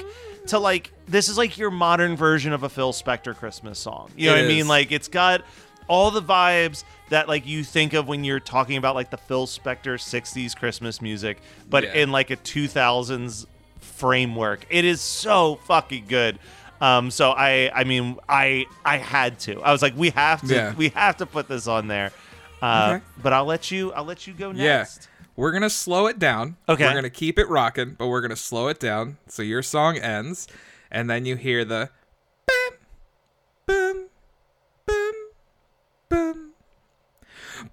to 0.48 0.58
like 0.58 0.92
this 1.08 1.30
is 1.30 1.38
like 1.38 1.58
your 1.58 1.72
modern 1.72 2.16
version 2.16 2.54
of 2.54 2.64
a 2.64 2.70
Phil 2.70 2.94
Spector 2.94 3.36
Christmas 3.36 3.78
song. 3.80 4.10
You 4.16 4.30
know 4.30 4.36
It 4.36 4.42
what 4.42 4.46
I 4.46 4.48
mean? 4.48 4.68
Like 4.68 4.92
it's 4.92 5.08
got 5.08 5.42
all 5.88 6.10
the 6.12 6.22
vibes 6.22 6.84
that 7.10 7.28
like 7.28 7.46
you 7.46 7.64
think 7.64 7.94
of 7.94 8.08
when 8.08 8.24
you're 8.24 8.40
talking 8.40 8.78
about 8.78 8.96
like 8.96 9.12
the 9.12 9.18
Phil 9.18 9.46
Spector 9.46 9.96
60s 10.00 10.56
Christmas 10.56 11.02
music, 11.02 11.38
but 11.70 11.84
Yeah. 11.84 11.94
in 11.94 12.12
like 12.12 12.32
a 12.32 12.36
2000s 12.38 13.46
framework. 13.80 14.66
It 14.70 14.84
is 14.86 15.02
so 15.02 15.56
fucking 15.66 16.06
good. 16.08 16.40
Um, 16.82 17.10
so 17.12 17.32
I, 17.32 17.72
I 17.74 17.84
mean, 17.86 18.18
I, 18.28 18.66
I 18.84 18.98
had 18.98 19.40
to. 19.42 19.62
I 19.62 19.72
was 19.72 19.82
like, 19.82 19.96
we 19.96 20.10
have 20.10 20.42
to, 20.48 20.54
Yeah. 20.54 20.74
we 20.76 20.90
have 20.90 21.18
to 21.18 21.26
put 21.26 21.48
this 21.48 21.68
on 21.68 21.88
there. 21.88 22.12
Uh, 22.62 22.96
Okay. 22.98 23.06
But 23.22 23.32
I'll 23.34 23.46
let 23.46 23.72
you, 23.72 23.94
I'll 23.94 24.04
let 24.06 24.28
you 24.28 24.34
go 24.34 24.52
next. 24.52 24.60
Yeah. 24.62 24.78
next. 24.80 25.08
We're 25.38 25.52
gonna 25.52 25.70
slow 25.70 26.08
it 26.08 26.18
down. 26.18 26.56
Okay. 26.68 26.86
We're 26.86 26.94
gonna 26.94 27.10
keep 27.10 27.38
it 27.38 27.48
rocking, 27.50 27.96
but 27.98 28.08
we're 28.08 28.22
gonna 28.22 28.36
slow 28.38 28.70
it 28.70 28.80
down. 28.80 29.18
So 29.28 29.42
your 29.44 29.62
song 29.62 29.98
ends, 29.98 30.48
and 30.96 31.10
then 31.10 31.26
you 31.26 31.36
hear 31.36 31.66
the 31.66 31.90
boom, 32.48 32.72
boom, 33.68 34.08
boom, 34.88 35.14
boom. 36.10 36.52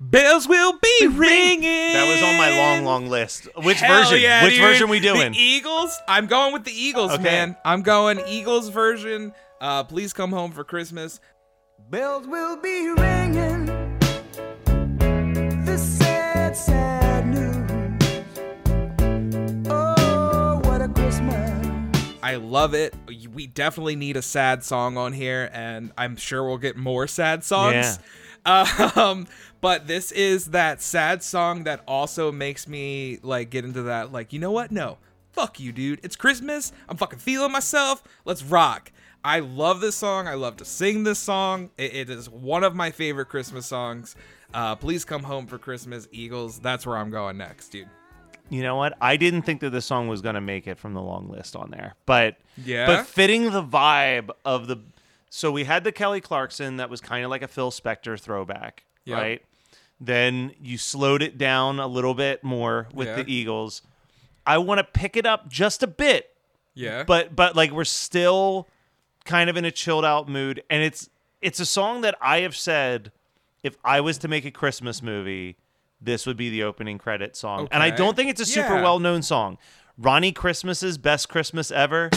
Bells 0.00 0.48
will 0.48 0.72
be 0.82 1.06
ringing. 1.06 1.92
That 1.92 2.08
was 2.08 2.20
on 2.22 2.36
my 2.36 2.50
long, 2.58 2.84
long 2.84 3.08
list. 3.08 3.46
Which 3.62 3.78
Hell 3.80 4.02
version? 4.02 4.20
yeah, 4.20 4.42
Which 4.44 4.54
dude. 4.54 4.62
version 4.62 4.88
we 4.88 4.98
doing? 5.00 5.32
The 5.32 5.38
Eagles. 5.38 5.96
I'm 6.08 6.26
going 6.26 6.52
with 6.52 6.64
the 6.64 6.72
Eagles, 6.72 7.12
Okay. 7.12 7.22
man. 7.22 7.56
I'm 7.64 7.82
going 7.82 8.20
Eagles 8.26 8.68
version. 8.68 9.32
Uh, 9.60 9.84
please 9.84 10.12
come 10.12 10.32
home 10.32 10.50
for 10.50 10.64
Christmas. 10.64 11.20
Bells 11.90 12.26
will 12.26 12.56
be 12.56 12.88
ringing. 12.88 13.66
The 15.64 15.78
sad, 15.78 16.56
sad 16.56 17.28
news. 17.28 17.70
Oh, 19.70 20.60
what 20.64 20.82
a 20.82 20.88
Christmas. 20.88 21.60
I 22.22 22.36
love 22.36 22.74
it. 22.74 22.94
We 23.32 23.46
definitely 23.46 23.96
need 23.96 24.16
a 24.16 24.22
sad 24.22 24.62
song 24.64 24.96
on 24.96 25.12
here, 25.12 25.50
and 25.52 25.92
I'm 25.96 26.16
sure 26.16 26.44
we'll 26.44 26.58
get 26.58 26.76
more 26.76 27.06
sad 27.06 27.44
songs. 27.44 27.74
Yeah. 27.74 27.96
Um, 28.44 29.28
but 29.60 29.86
this 29.86 30.10
is 30.10 30.46
that 30.46 30.82
sad 30.82 31.22
song 31.22 31.62
that 31.62 31.84
also 31.86 32.32
makes 32.32 32.66
me 32.66 33.20
like 33.22 33.50
get 33.50 33.64
into 33.64 33.82
that, 33.82 34.10
like, 34.10 34.32
you 34.32 34.40
know 34.40 34.50
what? 34.50 34.72
No, 34.72 34.98
fuck 35.30 35.60
you, 35.60 35.70
dude. 35.70 36.00
It's 36.02 36.16
Christmas. 36.16 36.72
I'm 36.88 36.96
fucking 36.96 37.20
feeling 37.20 37.52
myself. 37.52 38.02
Let's 38.24 38.42
rock. 38.42 38.90
I 39.24 39.38
love 39.38 39.80
this 39.80 39.94
song. 39.94 40.26
I 40.26 40.34
love 40.34 40.56
to 40.56 40.64
sing 40.64 41.04
this 41.04 41.20
song. 41.20 41.70
It, 41.78 41.94
it 41.94 42.10
is 42.10 42.28
one 42.28 42.64
of 42.64 42.74
my 42.74 42.90
favorite 42.90 43.26
Christmas 43.26 43.66
songs. 43.66 44.16
Uh, 44.52 44.74
please 44.74 45.04
come 45.04 45.22
home 45.22 45.46
for 45.46 45.58
Christmas, 45.58 46.08
Eagles. 46.10 46.58
That's 46.58 46.84
where 46.84 46.96
I'm 46.96 47.10
going 47.10 47.36
next, 47.36 47.68
dude. 47.68 47.88
You 48.50 48.62
know 48.62 48.76
what? 48.76 48.96
I 49.00 49.16
didn't 49.16 49.42
think 49.42 49.60
that 49.60 49.70
this 49.70 49.86
song 49.86 50.08
was 50.08 50.20
gonna 50.20 50.40
make 50.40 50.66
it 50.66 50.78
from 50.78 50.92
the 50.94 51.00
long 51.02 51.28
list 51.28 51.56
on 51.56 51.70
there, 51.70 51.94
but 52.06 52.36
Yeah? 52.62 52.86
but 52.86 53.06
fitting 53.06 53.50
the 53.50 53.62
vibe 53.62 54.30
of 54.44 54.66
the. 54.66 54.78
So 55.30 55.50
we 55.50 55.64
had 55.64 55.84
the 55.84 55.92
Kelly 55.92 56.20
Clarkson 56.20 56.76
that 56.76 56.90
was 56.90 57.00
kind 57.00 57.24
of 57.24 57.30
like 57.30 57.40
a 57.42 57.48
Phil 57.48 57.70
Spector 57.70 58.20
throwback, 58.20 58.84
Yep. 59.06 59.18
right? 59.18 59.42
Then 60.00 60.52
you 60.60 60.76
slowed 60.78 61.22
it 61.22 61.38
down 61.38 61.78
a 61.80 61.86
little 61.86 62.12
bit 62.14 62.44
more 62.44 62.88
with 62.92 63.08
Yeah. 63.08 63.22
the 63.22 63.32
Eagles. 63.32 63.82
I 64.46 64.58
want 64.58 64.78
to 64.78 64.84
pick 64.84 65.16
it 65.16 65.24
up 65.24 65.48
just 65.48 65.82
a 65.82 65.86
bit, 65.86 66.34
Yeah. 66.74 67.04
but 67.04 67.34
but 67.34 67.56
like 67.56 67.70
we're 67.70 67.84
still 67.84 68.68
kind 69.24 69.48
of 69.48 69.56
in 69.56 69.64
a 69.64 69.70
chilled 69.70 70.04
out 70.04 70.28
mood, 70.28 70.62
and 70.68 70.82
it's 70.82 71.08
it's 71.40 71.58
a 71.60 71.66
song 71.66 72.02
that 72.02 72.16
I 72.20 72.40
have 72.40 72.54
said 72.56 73.12
if 73.62 73.76
I 73.84 74.00
was 74.00 74.18
to 74.18 74.28
make 74.28 74.44
a 74.44 74.50
Christmas 74.50 75.00
movie, 75.02 75.56
this 76.02 76.26
would 76.26 76.36
be 76.36 76.50
the 76.50 76.62
opening 76.64 76.98
credit 76.98 77.36
song, 77.36 77.68
and 77.70 77.82
I 77.82 77.90
don't 77.90 78.16
think 78.16 78.30
it's 78.30 78.40
a 78.40 78.46
super 78.46 78.74
Yeah. 78.76 78.82
well 78.82 78.98
known 78.98 79.22
song. 79.22 79.58
Ronnie 79.98 80.32
Christmas's 80.32 80.98
best 80.98 81.28
Christmas 81.28 81.70
ever. 81.70 82.10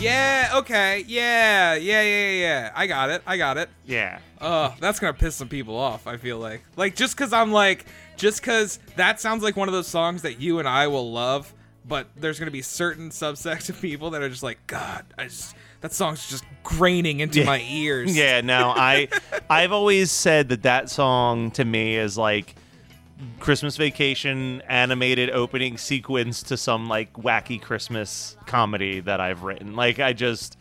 yeah. 0.00 0.50
Okay. 0.56 1.04
Yeah. 1.06 1.74
Yeah. 1.74 2.02
Yeah. 2.02 2.30
Yeah. 2.32 2.72
I 2.74 2.86
got 2.86 3.10
it. 3.10 3.22
I 3.26 3.36
got 3.38 3.56
it. 3.56 3.70
Yeah, 3.86 4.18
Oh, 4.40 4.74
that's 4.78 5.00
gonna 5.00 5.14
piss 5.14 5.34
some 5.34 5.48
people 5.48 5.76
off. 5.78 6.06
I 6.06 6.18
feel 6.18 6.38
like, 6.38 6.62
like 6.76 6.94
just 6.96 7.16
because 7.16 7.32
I'm 7.32 7.50
like, 7.52 7.86
just 8.16 8.40
because 8.42 8.78
that 8.96 9.18
sounds 9.20 9.42
like 9.42 9.56
one 9.56 9.68
of 9.68 9.74
those 9.74 9.88
songs 9.88 10.20
that 10.22 10.38
you 10.40 10.58
and 10.58 10.68
I 10.68 10.86
will 10.88 11.10
love, 11.10 11.53
but 11.86 12.08
there's 12.16 12.38
gonna 12.38 12.50
be 12.50 12.62
certain 12.62 13.10
subsects 13.10 13.68
of 13.68 13.80
people 13.80 14.10
that 14.10 14.22
are 14.22 14.28
just 14.28 14.42
like, 14.42 14.58
God, 14.66 15.04
I 15.18 15.24
just 15.24 15.54
that 15.80 15.92
song's 15.92 16.28
just 16.28 16.44
graining 16.62 17.20
into 17.20 17.40
Yeah. 17.40 17.46
my 17.46 17.60
ears. 17.68 18.16
yeah. 18.16 18.40
No, 18.40 18.70
I 18.74 19.08
I've 19.50 19.72
always 19.72 20.10
said 20.10 20.48
that 20.48 20.62
that 20.62 20.88
song 20.90 21.50
to 21.52 21.64
me 21.64 21.96
is 21.96 22.16
like 22.16 22.54
Christmas 23.38 23.76
Vacation 23.76 24.62
animated 24.68 25.30
opening 25.30 25.78
sequence 25.78 26.42
to 26.44 26.56
some 26.56 26.88
like 26.88 27.12
wacky 27.14 27.60
Christmas 27.60 28.36
comedy 28.46 29.00
that 29.00 29.20
I've 29.20 29.42
written. 29.42 29.76
Like 29.76 29.98
I 30.00 30.12
just 30.12 30.56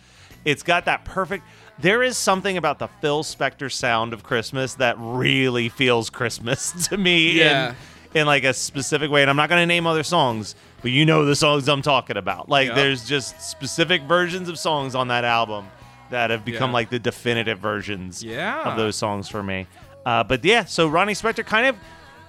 it's 0.46 0.64
got 0.64 0.86
that 0.86 1.06
perfect 1.06 1.44
there 1.80 2.04
is 2.04 2.18
something 2.18 2.56
about 2.58 2.78
the 2.78 2.88
Phil 3.02 3.24
Spector 3.24 3.72
sound 3.72 4.14
of 4.14 4.22
Christmas 4.22 4.76
that 4.76 4.96
really 5.00 5.70
feels 5.70 6.10
Christmas 6.12 6.72
to 6.90 6.98
me 6.98 7.32
Yeah. 7.40 7.70
in 7.70 7.76
in 8.14 8.26
like 8.28 8.44
a 8.44 8.54
specific 8.54 9.10
way 9.12 9.22
and 9.22 9.30
I'm 9.30 9.36
not 9.36 9.50
going 9.50 9.62
to 9.62 9.66
name 9.66 9.88
other 9.88 10.04
songs, 10.04 10.56
but 10.82 10.92
you 10.92 11.06
know 11.06 11.26
the 11.26 11.36
songs 11.36 11.68
I'm 11.68 11.82
talking 11.82 12.18
about. 12.18 12.50
Like 12.50 12.68
Yep. 12.68 12.76
there's 12.76 13.08
just 13.08 13.42
specific 13.42 14.04
versions 14.04 14.50
of 14.50 14.58
songs 14.60 14.96
on 14.96 15.08
that 15.10 15.24
album 15.24 15.66
that 16.12 16.30
have 16.30 16.46
become 16.46 16.70
Yeah. 16.72 16.74
like 16.76 16.90
the 16.90 17.00
definitive 17.00 17.60
versions 17.60 18.24
Yeah. 18.24 18.62
of 18.64 18.78
those 18.78 18.96
songs 18.96 19.30
for 19.30 19.42
me. 19.42 19.68
Uh, 20.06 20.24
but 20.24 20.44
yeah, 20.46 20.66
so 20.66 20.88
Ronnie 20.88 21.14
Spector 21.14 21.46
kind 21.46 21.66
of 21.68 21.76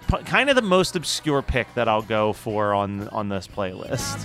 p- 0.09 0.25
kind 0.25 0.49
of 0.49 0.57
the 0.57 0.63
most 0.63 0.97
obscure 0.97 1.43
pick 1.43 1.73
that 1.75 1.89
I'll 1.89 2.03
go 2.03 2.33
for 2.33 2.73
on 2.73 3.09
on 3.09 3.29
this 3.29 3.47
playlist. 3.49 4.25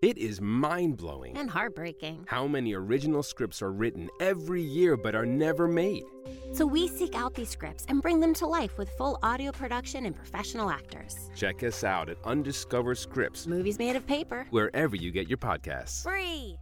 It 0.00 0.16
is 0.16 0.40
mind 0.40 0.96
blowing 0.96 1.36
And 1.36 1.50
heartbreaking. 1.50 2.24
how 2.28 2.46
many 2.46 2.72
original 2.72 3.20
scripts 3.22 3.60
are 3.62 3.72
written 3.72 4.08
every 4.20 4.62
year 4.62 4.96
but 4.96 5.16
are 5.16 5.26
never 5.26 5.66
made. 5.66 6.04
So 6.52 6.64
we 6.66 6.86
seek 6.86 7.16
out 7.16 7.34
these 7.34 7.48
scripts 7.48 7.84
and 7.88 8.00
bring 8.00 8.20
them 8.20 8.32
to 8.34 8.46
life 8.46 8.78
with 8.78 8.90
full 8.90 9.18
audio 9.24 9.50
production 9.50 10.06
and 10.06 10.14
professional 10.14 10.70
actors. 10.70 11.30
Check 11.34 11.64
us 11.64 11.82
out 11.82 12.08
at 12.08 12.16
Undiscovered 12.24 12.96
Scripts, 12.98 13.48
Movies 13.48 13.78
made 13.78 13.96
of 13.96 14.06
paper. 14.06 14.46
wherever 14.50 14.94
you 14.94 15.10
get 15.10 15.26
your 15.28 15.38
podcasts. 15.38 16.04
Free. 16.04 16.56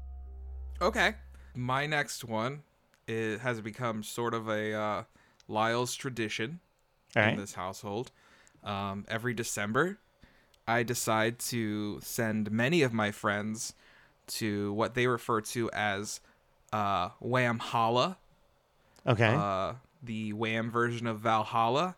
Okay. 0.81 1.15
My 1.55 1.85
next 1.87 2.25
one 2.25 2.63
it 3.07 3.39
has 3.41 3.61
become 3.61 4.03
sort 4.03 4.33
of 4.35 4.49
a 4.49 4.73
uh, 4.73 5.03
Lyle's 5.47 5.95
tradition 5.95 6.61
All 7.15 7.23
in 7.23 7.29
right. 7.29 7.39
this 7.39 7.53
household. 7.55 8.13
Um, 8.65 9.05
every 9.09 9.33
December, 9.35 9.99
I 10.69 10.83
decide 10.83 11.39
to 11.51 12.01
send 12.03 12.51
many 12.51 12.83
of 12.83 12.93
my 12.93 13.11
friends 13.13 13.75
to 14.29 14.73
what 14.73 14.95
they 14.95 15.07
refer 15.07 15.41
to 15.41 15.71
as 15.73 16.21
uh, 16.73 17.11
Wham 17.21 17.59
Holla, 17.61 18.19
Okay. 19.07 19.33
uh, 19.37 19.75
the 20.03 20.33
Wham 20.33 20.71
version 20.71 21.07
of 21.07 21.21
Valhalla, 21.21 21.95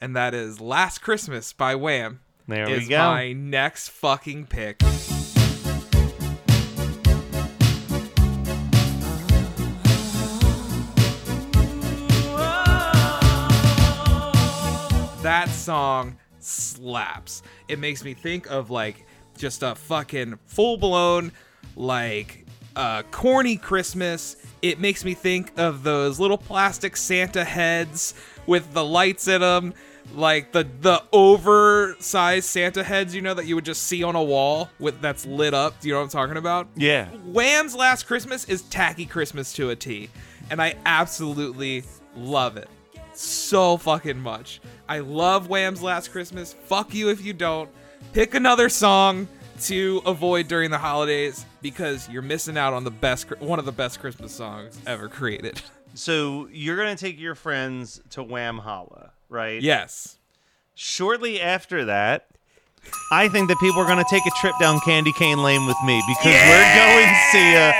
and 0.00 0.16
that 0.16 0.34
is 0.34 0.60
Last 0.60 0.98
Christmas 0.98 1.52
by 1.52 1.74
Wham. 1.76 2.20
There 2.48 2.66
we 2.66 2.86
go. 2.88 2.98
my 2.98 3.32
next 3.32 3.90
fucking 3.90 4.46
pick. 4.46 4.80
That 15.22 15.50
song 15.50 16.16
slaps. 16.44 17.42
It 17.68 17.78
makes 17.78 18.04
me 18.04 18.14
think 18.14 18.50
of 18.50 18.70
like 18.70 19.06
just 19.38 19.62
a 19.62 19.74
fucking 19.74 20.38
full 20.46 20.76
blown 20.76 21.32
like 21.76 22.44
uh 22.76 23.02
corny 23.10 23.56
Christmas. 23.56 24.36
It 24.62 24.78
makes 24.78 25.04
me 25.04 25.14
think 25.14 25.52
of 25.58 25.82
those 25.82 26.20
little 26.20 26.38
plastic 26.38 26.96
Santa 26.96 27.44
heads 27.44 28.14
with 28.46 28.72
the 28.72 28.84
lights 28.84 29.28
in 29.28 29.40
them, 29.40 29.74
like 30.14 30.52
the 30.52 30.66
the 30.80 31.02
oversized 31.12 32.46
Santa 32.46 32.82
heads, 32.84 33.14
you 33.14 33.22
know, 33.22 33.34
that 33.34 33.46
you 33.46 33.54
would 33.54 33.64
just 33.64 33.84
see 33.84 34.02
on 34.02 34.14
a 34.16 34.22
wall 34.22 34.68
with 34.78 35.00
that's 35.00 35.26
lit 35.26 35.54
up. 35.54 35.80
Do 35.80 35.88
you 35.88 35.94
know 35.94 36.00
what 36.00 36.04
I'm 36.04 36.10
talking 36.10 36.36
about? 36.36 36.68
yeah. 36.76 37.06
Wham's 37.24 37.74
Last 37.74 38.06
Christmas 38.06 38.44
is 38.44 38.62
tacky 38.62 39.06
Christmas 39.06 39.52
to 39.54 39.70
a 39.70 39.76
T, 39.76 40.10
and 40.50 40.60
I 40.60 40.74
absolutely 40.84 41.84
love 42.16 42.56
it 42.56 42.68
so 43.20 43.76
fucking 43.76 44.18
much. 44.18 44.60
I 44.88 45.00
love 45.00 45.48
Wham's 45.48 45.82
Last 45.82 46.10
Christmas. 46.12 46.52
Fuck 46.64 46.94
you 46.94 47.10
if 47.10 47.24
you 47.24 47.32
don't. 47.32 47.70
Pick 48.12 48.34
another 48.34 48.68
song 48.68 49.28
to 49.62 50.00
avoid 50.06 50.48
during 50.48 50.70
the 50.70 50.78
holidays 50.78 51.44
because 51.60 52.08
you're 52.08 52.22
missing 52.22 52.56
out 52.56 52.72
on 52.72 52.84
the 52.84 52.90
best 52.90 53.28
one 53.40 53.58
of 53.58 53.66
the 53.66 53.72
best 53.72 54.00
Christmas 54.00 54.32
songs 54.32 54.78
ever 54.86 55.08
created. 55.08 55.60
So 55.92 56.48
you're 56.52 56.76
gonna 56.76 56.94
take 56.94 57.18
your 57.18 57.34
friends 57.34 58.00
to 58.10 58.22
Wham 58.22 58.58
Holla, 58.58 59.10
right? 59.28 59.60
yes. 59.60 60.18
Shortly 60.76 61.40
after 61.40 61.86
that, 61.86 62.28
I 63.10 63.26
think 63.28 63.48
that 63.48 63.58
people 63.58 63.80
are 63.80 63.86
gonna 63.88 64.04
take 64.08 64.24
a 64.24 64.30
trip 64.40 64.54
down 64.60 64.78
Candy 64.84 65.12
Cane 65.12 65.42
Lane 65.42 65.66
with 65.66 65.76
me 65.84 66.00
because 66.06 66.32
we're 66.32 66.74
going 66.76 67.08
to 67.08 67.20
see 67.32 67.54
a. 67.56 67.72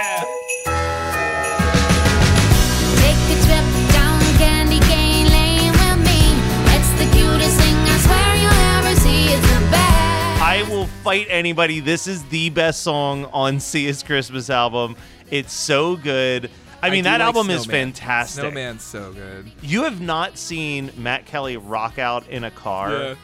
fight 11.03 11.27
anybody. 11.31 11.81
This 11.81 12.07
is 12.07 12.23
the 12.25 12.51
best 12.51 12.83
song 12.83 13.25
on 13.27 13.59
Sia's 13.61 14.03
Christmas 14.03 14.51
album. 14.51 14.97
It's 15.31 15.53
so 15.53 15.97
good. 15.97 16.51
I 16.83 16.89
mean, 16.91 17.05
do 17.05 17.11
that 17.11 17.21
like 17.21 17.27
album 17.27 17.51
is 17.51 17.67
fantastic. 17.67 18.41
Snowman's 18.43 18.83
so 18.83 19.13
good. 19.13 19.51
You 19.63 19.85
have 19.85 20.01
not 20.01 20.39
seen 20.39 20.91
Matt 20.97 21.27
Kelly 21.27 21.57
rock 21.59 21.99
out 21.99 22.27
in 22.29 22.45
a 22.45 22.51
car 22.51 22.91
Yeah. 22.93 23.15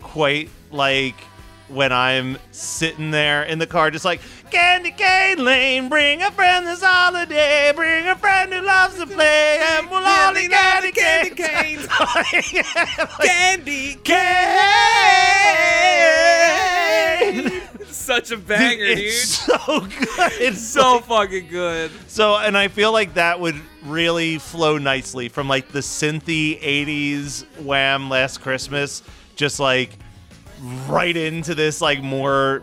quite 0.00 0.50
like 0.72 1.14
when 1.68 1.92
I'm 1.92 2.38
sitting 2.52 3.10
there 3.12 3.42
in 3.42 3.58
the 3.58 3.66
car, 3.66 3.90
just 3.90 4.04
like 4.04 4.20
Candy 4.50 4.92
Cane 4.92 5.44
Lane, 5.44 5.88
bring 5.88 6.22
a 6.22 6.30
friend 6.32 6.64
this 6.66 6.82
holiday, 6.82 7.72
bring 7.74 8.06
a 8.06 8.14
friend 8.16 8.52
who 8.52 8.60
loves 8.60 8.96
to 8.98 9.06
play, 9.06 9.58
and 9.60 9.90
we'll 9.90 10.04
all 10.04 10.36
eat 10.38 10.50
candy 10.50 10.92
candy 10.92 11.34
canes. 11.34 11.86
Candy 13.20 13.94
cane. 14.04 14.16
Such 17.86 18.30
a 18.30 18.36
banger, 18.36 18.86
dude. 18.94 18.98
It's 18.98 19.28
so 19.46 19.80
good. 19.80 20.32
It's 20.40 20.60
so 20.60 21.00
fucking 21.00 21.48
good. 21.48 21.90
So, 22.08 22.36
and 22.36 22.56
I 22.56 22.68
feel 22.68 22.92
like 22.92 23.14
that 23.14 23.38
would 23.40 23.56
really 23.84 24.38
flow 24.38 24.78
nicely 24.78 25.28
from 25.28 25.48
like 25.48 25.68
the 25.68 25.80
synthy 25.80 26.60
80s 26.60 27.44
Wham 27.62 28.08
Last 28.08 28.38
Christmas, 28.40 29.02
just 29.36 29.60
like 29.60 29.98
right 30.88 31.16
into 31.16 31.54
this 31.54 31.80
like 31.80 32.02
more 32.02 32.62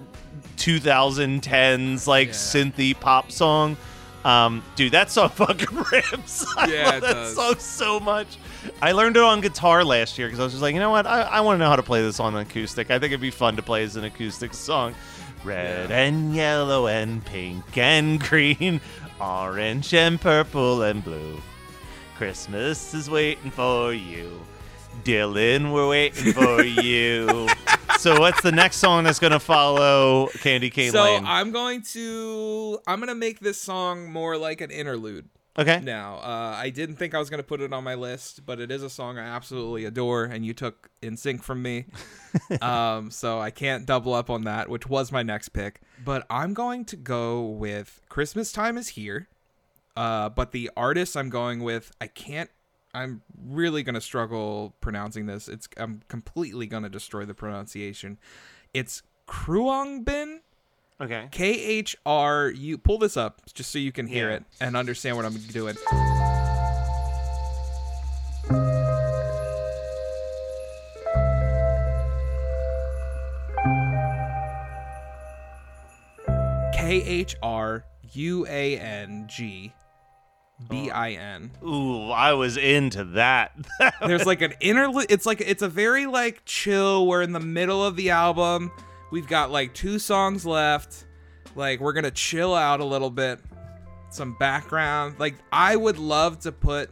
2010s 0.58 2.08
like 2.08 2.30
synthy 2.30 2.98
pop 3.00 3.32
song. 3.32 3.78
Um, 4.26 4.64
dude, 4.76 4.94
that 4.94 5.12
song 5.12 5.30
fucking 5.36 5.84
rips. 5.92 6.46
I 6.58 6.68
Yeah, 6.68 6.86
love 6.86 6.96
it 6.96 7.02
that 7.02 7.14
does. 7.14 7.36
song 7.36 7.56
so 7.60 8.00
much. 8.00 8.38
I 8.82 8.92
learned 8.92 9.18
it 9.18 9.24
on 9.24 9.42
guitar 9.42 9.84
last 9.84 10.18
year 10.18 10.28
because 10.28 10.40
I 10.40 10.44
was 10.44 10.54
just 10.54 10.62
like, 10.62 10.74
you 10.74 10.80
know 10.80 10.92
what? 10.92 11.06
I, 11.06 11.22
I 11.22 11.42
want 11.42 11.56
to 11.56 11.60
know 11.60 11.70
how 11.70 11.76
to 11.76 11.84
play 11.84 12.02
this 12.02 12.20
on 12.20 12.36
acoustic. 12.36 12.92
I 12.92 13.00
think 13.00 13.12
it'd 13.12 13.22
be 13.22 13.32
fun 13.32 13.56
to 13.56 13.62
play 13.62 13.84
as 13.84 13.96
an 13.96 14.04
acoustic 14.04 14.54
song. 14.54 14.96
Red 15.44 15.92
and 15.92 16.34
yellow 16.34 16.88
and 16.88 17.24
pink 17.26 17.78
and 17.78 18.20
green, 18.30 18.80
orange 19.20 19.94
and 19.94 20.20
purple 20.20 20.84
and 20.84 21.04
blue. 21.04 21.42
Christmas 22.16 22.94
is 22.94 23.10
waiting 23.10 23.52
for 23.52 23.94
you. 23.94 24.40
Dylan, 25.04 25.74
we're 25.74 25.90
waiting 25.90 26.32
for 26.34 26.64
you. 26.64 27.48
so, 27.98 28.20
what's 28.20 28.42
the 28.42 28.52
next 28.52 28.78
song 28.78 29.04
that's 29.04 29.20
going 29.20 29.32
to 29.32 29.40
follow 29.40 30.28
Candy 30.36 30.70
Cane 30.70 30.92
so 30.92 31.04
Lane? 31.04 31.24
I'm 31.26 31.52
going 31.52 31.82
to 31.94 32.80
I'm 32.88 33.00
gonna 33.00 33.16
make 33.16 33.40
this 33.40 33.60
song 33.60 34.12
more 34.12 34.38
like 34.38 34.62
an 34.62 34.72
interlude. 34.72 35.28
Okay. 35.58 35.80
Now, 35.82 36.16
uh, 36.18 36.56
I 36.58 36.72
didn't 36.72 36.96
think 36.96 37.14
I 37.14 37.20
was 37.20 37.30
gonna 37.30 37.44
put 37.44 37.62
it 37.62 37.72
on 37.74 37.84
my 37.84 37.94
list, 37.94 38.46
but 38.46 38.60
it 38.60 38.72
is 38.72 38.82
a 38.82 38.90
song 38.90 39.20
I 39.20 39.24
absolutely 39.24 39.86
adore, 39.86 40.24
and 40.24 40.46
you 40.46 40.54
took 40.54 40.90
NSYNC 41.02 41.44
from 41.44 41.62
me. 41.62 41.86
um, 42.62 43.12
so 43.12 43.40
I 43.40 43.52
can't 43.52 43.86
double 43.86 44.14
up 44.14 44.30
on 44.30 44.46
that, 44.46 44.68
which 44.70 44.88
was 44.88 45.12
my 45.12 45.22
next 45.22 45.50
pick. 45.50 45.82
But 46.04 46.26
I'm 46.30 46.54
going 46.54 46.86
to 46.86 46.96
go 46.96 47.42
with 47.42 48.02
"Christmas 48.10 48.52
Time 48.52 48.78
Is 48.78 48.90
Here." 48.90 49.28
Uh, 49.96 50.30
but 50.30 50.52
the 50.54 50.72
artist 50.76 51.16
I'm 51.16 51.30
going 51.30 51.64
with, 51.64 51.92
I 52.02 52.08
can't. 52.08 52.50
I'm 52.96 53.22
really 53.44 53.84
gonna 53.84 54.02
struggle 54.02 54.76
pronouncing 54.82 55.28
this. 55.28 55.48
It's 55.48 55.68
I'm 55.78 56.02
completely 56.08 56.66
gonna 56.66 56.90
destroy 56.90 57.26
the 57.26 57.34
pronunciation. 57.36 58.18
It's 58.74 59.04
Khruangbin. 59.28 60.40
Okay. 61.02 61.28
K 61.32 61.50
H 61.52 61.96
R 62.06 62.50
U. 62.50 62.78
Pull 62.78 62.98
this 63.00 63.18
up 63.18 63.42
just 63.54 63.72
so 63.72 63.80
you 63.80 63.92
can 63.92 64.08
hear 64.08 64.30
Yeah. 64.30 64.36
it 64.38 64.44
and 64.62 64.78
understand 64.78 65.18
what 65.18 65.26
I'm 65.26 65.34
doing. 65.38 65.76
K 76.74 77.02
H 77.06 77.36
R 77.42 77.86
U 78.14 78.46
A 78.48 78.78
N 78.80 79.26
G 79.28 79.74
B 80.70 80.90
I 80.92 81.12
N. 81.12 81.52
Ooh, 81.66 82.10
I 82.12 82.34
was 82.34 82.58
into 82.58 83.04
that. 83.06 83.54
There's 84.06 84.26
like 84.26 84.42
an 84.42 84.54
interlude. 84.60 85.08
It's 85.10 85.26
like 85.26 85.42
it's 85.42 85.62
a 85.62 85.70
very 85.70 86.06
like 86.06 86.42
chill. 86.46 87.08
We're 87.08 87.22
in 87.22 87.32
the 87.32 87.40
middle 87.40 87.84
of 87.84 87.96
the 87.96 88.10
album. 88.12 88.72
We've 89.14 89.28
got 89.28 89.52
like 89.52 89.76
two 89.76 90.00
songs 90.00 90.44
left. 90.44 91.06
Like 91.56 91.80
we're 91.80 91.94
gonna 91.94 92.10
chill 92.10 92.56
out 92.56 92.80
a 92.80 92.84
little 92.84 93.12
bit. 93.12 93.40
Some 94.10 94.36
background. 94.40 95.20
Like 95.20 95.36
I 95.52 95.76
would 95.76 96.00
love 96.00 96.40
to 96.40 96.52
put 96.52 96.90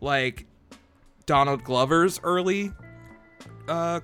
like 0.00 0.46
Donald 1.26 1.64
Glover's 1.64 2.20
early 2.22 2.72
uh 3.66 3.98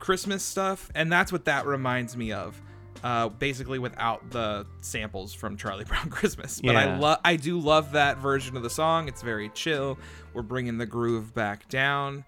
Christmas 0.00 0.42
stuff, 0.42 0.90
and 0.96 1.12
that's 1.12 1.30
what 1.30 1.44
that 1.44 1.64
reminds 1.64 2.16
me 2.16 2.32
of. 2.32 2.60
Uh, 3.04 3.28
basically 3.28 3.78
without 3.78 4.28
the 4.30 4.66
samples 4.80 5.32
from 5.32 5.56
Charlie 5.56 5.84
Brown 5.88 6.10
Christmas, 6.10 6.60
but 6.60 6.74
I 6.74 6.98
love 6.98 7.20
I 7.24 7.36
do 7.36 7.60
love 7.60 7.92
that 7.92 8.18
version 8.18 8.56
of 8.56 8.64
the 8.64 8.70
song. 8.70 9.06
It's 9.06 9.22
very 9.22 9.48
chill. 9.50 9.96
We're 10.34 10.42
bringing 10.42 10.76
the 10.76 10.86
groove 10.86 11.32
back 11.32 11.68
down. 11.68 12.24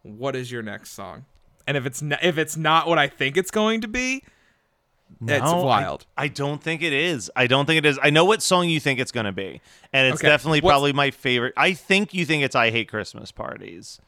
what 0.00 0.34
is 0.34 0.50
your 0.50 0.62
next 0.62 0.92
song? 0.92 1.26
And 1.66 1.76
if 1.76 1.86
it's 1.86 2.02
n- 2.02 2.18
if 2.22 2.38
it's 2.38 2.56
not 2.56 2.86
what 2.88 2.98
I 2.98 3.08
think 3.08 3.36
it's 3.36 3.50
going 3.50 3.80
to 3.82 3.88
be, 3.88 4.24
it's 5.20 5.44
No, 5.44 5.60
I- 5.60 5.64
wild. 5.64 6.06
I, 6.16 6.28
don't 6.28 6.62
think 6.62 6.82
it 6.82 6.92
is. 6.92 7.30
I 7.36 7.46
don't 7.46 7.66
think 7.66 7.78
it 7.78 7.86
is. 7.86 7.98
I 8.02 8.10
know 8.10 8.24
what 8.24 8.42
song 8.42 8.68
you 8.68 8.80
think 8.80 8.98
it's 8.98 9.12
going 9.12 9.26
to 9.26 9.32
be, 9.32 9.60
and 9.92 10.06
it's 10.08 10.20
Okay. 10.20 10.28
definitely 10.28 10.60
What's- 10.60 10.72
probably 10.72 10.92
my 10.92 11.10
favorite. 11.10 11.54
I 11.56 11.74
think 11.74 12.12
you 12.14 12.24
think 12.26 12.42
it's 12.42 12.56
"I 12.56 12.70
Hate 12.70 12.88
Christmas 12.88 13.30
Parties." 13.30 14.00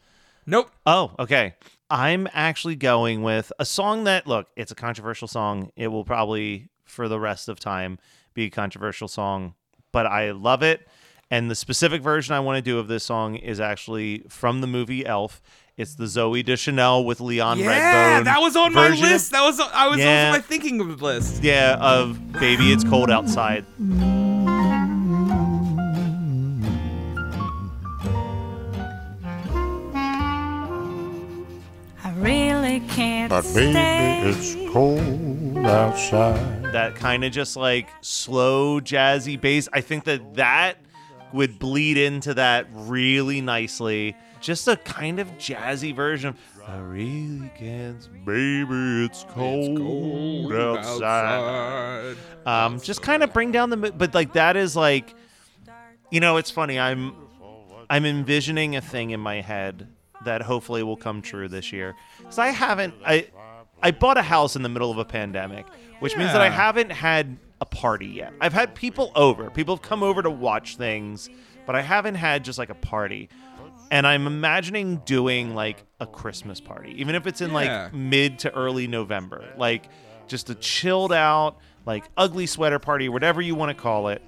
Nope. 0.47 0.71
Oh, 0.85 1.13
okay. 1.19 1.55
I'm 1.91 2.27
actually 2.33 2.77
going 2.77 3.23
with 3.23 3.53
a 3.59 3.65
song 3.65 4.05
that 4.05 4.27
look, 4.27 4.49
it's 4.57 4.73
a 4.73 4.75
controversial 4.75 5.29
song. 5.29 5.71
It 5.77 5.89
will 5.89 6.05
probably 6.05 6.69
for 6.85 7.09
the 7.09 7.21
rest 7.21 7.49
of 7.49 7.61
time 7.61 7.99
be 8.35 8.45
a 8.45 8.51
controversial 8.51 9.07
song, 9.09 9.55
but 9.93 10.07
I 10.07 10.33
love 10.33 10.63
it. 10.63 10.87
And 11.31 11.51
the 11.51 11.55
specific 11.55 12.03
version 12.03 12.35
I 12.35 12.41
want 12.41 12.57
to 12.57 12.63
do 12.63 12.79
of 12.79 12.89
this 12.89 13.05
song 13.05 13.37
is 13.37 13.59
actually 13.61 14.25
from 14.29 14.61
the 14.61 14.67
movie 14.67 15.07
Elf. 15.07 15.41
It's 15.77 15.97
the 15.97 16.05
Zooey 16.05 16.45
Deschanel 16.45 17.05
with 17.05 17.21
Leon 17.21 17.59
yeah, 17.59 17.67
Redbone. 17.67 17.71
Yeah, 18.19 18.23
that 18.23 18.41
was 18.41 18.55
on 18.55 18.73
my 18.73 18.91
version 18.91 19.07
of- 19.07 19.11
list. 19.11 19.33
that 19.33 19.43
was 19.43 19.59
I 19.59 19.89
was 19.89 19.99
Yeah. 19.99 20.27
on 20.27 20.33
my 20.35 20.39
thinking 20.41 20.81
of 20.81 20.99
the 20.99 21.05
list. 21.05 21.43
yeah, 21.43 21.77
of 21.81 22.33
Baby 22.35 22.73
It's 22.73 22.85
Cold 22.85 23.11
Outside. 23.11 23.65
I 32.03 32.11
really 32.17 32.81
can't 32.81 33.31
But 33.31 33.43
baby, 33.55 33.73
stay. 33.73 34.21
it's 34.25 34.73
cold 34.73 35.59
outside. 35.59 36.63
that 36.73 36.95
kind 36.97 37.25
of 37.25 37.33
just 37.33 37.57
like 37.57 37.89
slow 38.03 38.81
jazzy 38.81 39.41
bass. 39.41 39.69
I 39.73 39.81
think 39.81 40.05
that 40.05 40.35
that 40.35 40.77
would 41.33 41.59
bleed 41.59 41.97
into 41.97 42.35
that 42.35 42.67
really 42.73 43.41
nicely. 43.41 44.17
Just 44.45 44.69
a 44.69 44.77
kind 44.77 45.21
of 45.21 45.29
jazzy 45.39 45.97
version 45.97 46.29
of 46.29 46.37
I 46.69 46.77
really 46.77 47.51
can't, 47.57 48.07
baby, 48.27 49.07
it's 49.07 49.25
cold, 49.31 50.53
outside. 50.53 52.15
Um, 52.45 52.79
just 52.79 53.01
kind 53.01 53.23
of 53.23 53.33
bring 53.33 53.53
down 53.53 53.71
the, 53.71 53.79
but 53.79 54.13
like 54.13 54.35
that 54.35 54.59
is 54.59 54.77
like, 54.77 55.15
you 56.11 56.21
know, 56.21 56.37
it's 56.37 56.51
funny. 56.51 56.79
I'm, 56.79 57.15
I'm 57.89 58.05
envisioning 58.05 58.77
a 58.77 58.83
thing 58.83 59.13
in 59.13 59.21
my 59.21 59.41
head 59.41 59.89
that 60.27 60.43
hopefully 60.43 60.83
will 60.83 60.99
come 60.99 61.23
true 61.23 61.49
this 61.49 61.73
year. 61.73 61.95
Because 62.19 62.39
I 62.39 62.49
haven't, 62.49 62.93
I, 63.03 63.29
I 63.83 63.93
bought 63.93 64.19
a 64.19 64.23
house 64.23 64.57
in 64.57 64.63
the 64.63 64.69
middle 64.69 64.91
of 64.91 64.99
a 64.99 65.07
pandemic, 65.07 65.67
which 66.01 66.19
means 66.19 66.33
that 66.33 66.43
I 66.43 66.51
haven't 66.51 66.93
had 66.93 67.39
a 67.63 67.67
party 67.67 68.09
yet. 68.09 68.35
I've 68.43 68.53
had 68.53 68.75
people 68.75 69.11
over. 69.15 69.49
People 69.49 69.77
have 69.77 69.83
come 69.83 70.03
over 70.03 70.21
to 70.21 70.31
watch 70.31 70.77
things, 70.77 71.31
but 71.65 71.75
I 71.75 71.81
haven't 71.81 72.17
had 72.17 72.45
just 72.45 72.59
like 72.59 72.69
a 72.69 72.75
party. 72.75 73.31
And 73.95 74.07
I'm 74.09 74.27
imagining 74.27 74.97
doing 75.07 75.55
like 75.55 75.85
a 76.01 76.07
Christmas 76.07 76.61
party, 76.61 76.95
even 77.01 77.15
if 77.15 77.29
it's 77.29 77.41
in 77.41 77.51
Yeah. 77.51 77.55
like 77.55 77.95
mid 77.95 78.41
to 78.41 78.53
early 78.53 78.89
November. 78.89 79.45
Like 79.57 79.89
just 80.27 80.51
a 80.51 80.55
chilled 80.57 81.13
out, 81.13 81.59
like 81.87 82.05
ugly 82.17 82.47
sweater 82.47 82.81
party, 82.81 83.09
whatever 83.09 83.41
you 83.41 83.55
want 83.55 83.71
to 83.77 83.81
call 83.81 84.09
it. 84.09 84.21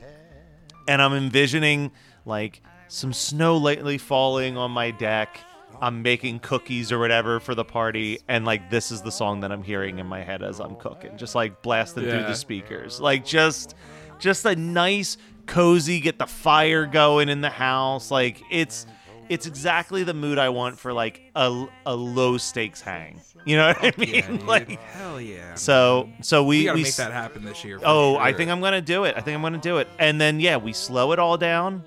And 0.86 1.02
I'm 1.02 1.14
envisioning 1.14 1.90
like 2.24 2.62
some 2.86 3.12
snow 3.12 3.56
lately 3.56 3.98
falling 3.98 4.56
on 4.56 4.70
my 4.70 4.92
deck. 4.92 5.40
I'm 5.80 6.00
making 6.00 6.38
cookies 6.38 6.92
or 6.92 6.98
whatever 7.00 7.40
for 7.40 7.54
the 7.56 7.64
party, 7.64 8.20
and 8.28 8.44
like 8.46 8.70
this 8.70 8.90
is 8.92 9.02
the 9.02 9.10
song 9.12 9.40
that 9.40 9.50
I'm 9.52 9.62
hearing 9.64 9.98
in 9.98 10.06
my 10.06 10.22
head 10.22 10.42
as 10.42 10.58
I'm 10.60 10.76
cooking, 10.76 11.18
just 11.18 11.34
like 11.34 11.60
blasting 11.60 12.04
through 12.04 12.20
Yeah. 12.20 12.28
the 12.28 12.34
speakers, 12.34 12.98
like 13.00 13.24
just, 13.26 13.74
just 14.18 14.46
a 14.46 14.54
nice, 14.56 15.18
cozy, 15.46 16.00
get 16.00 16.18
the 16.18 16.26
fire 16.26 16.86
going 16.86 17.28
in 17.28 17.40
the 17.42 17.50
house. 17.50 18.10
Like 18.10 18.40
it's, 18.50 18.86
it's 19.28 19.46
exactly 19.46 20.02
the 20.04 20.14
mood 20.14 20.38
I 20.38 20.48
want 20.50 20.78
for 20.78 20.92
like 20.92 21.20
a, 21.34 21.66
a 21.84 21.94
low 21.94 22.36
stakes 22.38 22.80
hang. 22.80 23.20
You 23.44 23.56
know 23.56 23.68
what 23.68 23.84
I 23.84 23.92
mean? 24.00 24.14
Yeah, 24.14 24.46
like 24.46 24.80
hell 24.80 25.20
yeah. 25.20 25.54
so, 25.54 26.08
so 26.22 26.42
we 26.44 26.58
we 26.60 26.64
gotta 26.64 26.76
we 26.76 26.82
make 26.84 26.96
that 26.96 27.12
happen 27.12 27.44
this 27.44 27.64
year. 27.64 27.78
Oh, 27.84 28.16
I 28.16 28.32
think 28.32 28.50
I'm 28.50 28.60
gonna 28.60 28.80
do 28.80 29.04
it. 29.04 29.14
I 29.16 29.20
think 29.20 29.34
I'm 29.36 29.42
gonna 29.42 29.58
do 29.58 29.78
it. 29.78 29.88
And 29.98 30.20
then 30.20 30.40
yeah, 30.40 30.56
we 30.56 30.72
slow 30.72 31.12
it 31.12 31.18
all 31.18 31.36
down. 31.36 31.84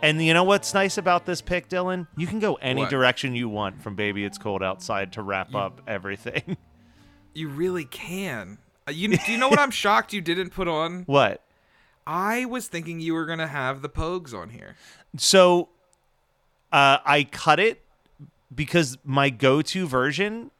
And 0.00 0.24
you 0.24 0.32
know 0.32 0.44
what's 0.44 0.72
nice 0.74 0.96
about 0.96 1.26
this 1.26 1.40
pick, 1.42 1.68
Dylan? 1.68 2.06
You 2.16 2.26
can 2.28 2.38
go 2.38 2.54
any 2.54 2.82
What? 2.82 2.90
direction 2.90 3.34
you 3.34 3.48
want 3.48 3.82
from 3.82 3.96
"Baby 3.96 4.24
It's 4.24 4.38
Cold 4.38 4.62
Outside" 4.62 5.12
to 5.14 5.22
wrap 5.22 5.54
up 5.54 5.80
everything. 5.88 6.56
you 7.34 7.48
really 7.48 7.84
can. 7.84 8.58
Uh, 8.88 8.92
You 8.92 9.08
do 9.16 9.32
you 9.32 9.38
know 9.38 9.48
what 9.48 9.58
I'm 9.58 9.70
shocked 9.72 10.12
you 10.12 10.20
didn't 10.20 10.50
put 10.50 10.68
on? 10.68 11.02
what? 11.04 11.42
I 12.06 12.46
was 12.46 12.68
thinking 12.68 13.00
you 13.00 13.12
were 13.12 13.26
gonna 13.26 13.48
have 13.48 13.82
the 13.82 13.88
Pogues 13.88 14.32
on 14.32 14.48
here. 14.50 14.76
So, 15.18 15.68
uh, 16.72 16.98
I 17.04 17.26
cut 17.30 17.58
it 17.60 17.82
because 18.54 18.98
my 19.04 19.30
go-to 19.30 19.86
version 19.86 20.50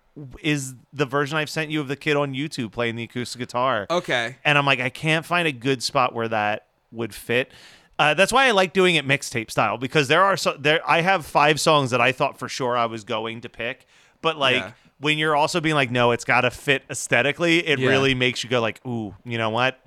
is 0.42 0.74
the 0.92 1.06
version 1.06 1.36
I've 1.38 1.50
sent 1.50 1.70
you 1.70 1.80
of 1.80 1.88
the 1.88 1.96
kid 1.96 2.16
on 2.16 2.34
YouTube 2.34 2.72
playing 2.72 2.96
the 2.96 3.04
acoustic 3.04 3.38
guitar. 3.38 3.86
Okay. 3.90 4.36
and 4.44 4.58
I'm 4.58 4.66
like, 4.66 4.80
I 4.80 4.88
can't 4.90 5.24
find 5.24 5.46
a 5.46 5.52
good 5.52 5.82
spot 5.82 6.12
where 6.14 6.28
that 6.28 6.66
would 6.90 7.14
fit. 7.14 7.52
Uh, 7.98 8.14
that's 8.14 8.32
why 8.32 8.46
I 8.46 8.50
like 8.52 8.72
doing 8.72 8.94
it 8.94 9.06
mixtape 9.06 9.50
style 9.50 9.76
because 9.78 10.06
there 10.08 10.22
are 10.22 10.36
so 10.36 10.56
there. 10.58 10.80
I 10.88 11.00
have 11.00 11.26
five 11.26 11.58
songs 11.60 11.90
that 11.90 12.00
I 12.00 12.12
thought 12.12 12.38
for 12.38 12.48
sure 12.48 12.76
I 12.76 12.86
was 12.86 13.02
going 13.04 13.40
to 13.42 13.48
pick, 13.48 13.86
but 14.22 14.36
like 14.38 14.56
Yeah. 14.56 14.70
when 15.00 15.18
you're 15.18 15.34
also 15.36 15.60
being 15.60 15.74
like, 15.74 15.90
no, 15.90 16.12
it's 16.12 16.24
got 16.24 16.42
to 16.42 16.50
fit 16.52 16.84
aesthetically. 16.90 17.66
It 17.66 17.78
Yeah. 17.80 17.88
really 17.88 18.14
makes 18.14 18.44
you 18.44 18.50
go 18.50 18.60
like, 18.60 18.84
ooh, 18.86 19.14
you 19.24 19.36
know 19.38 19.50
what? 19.50 19.80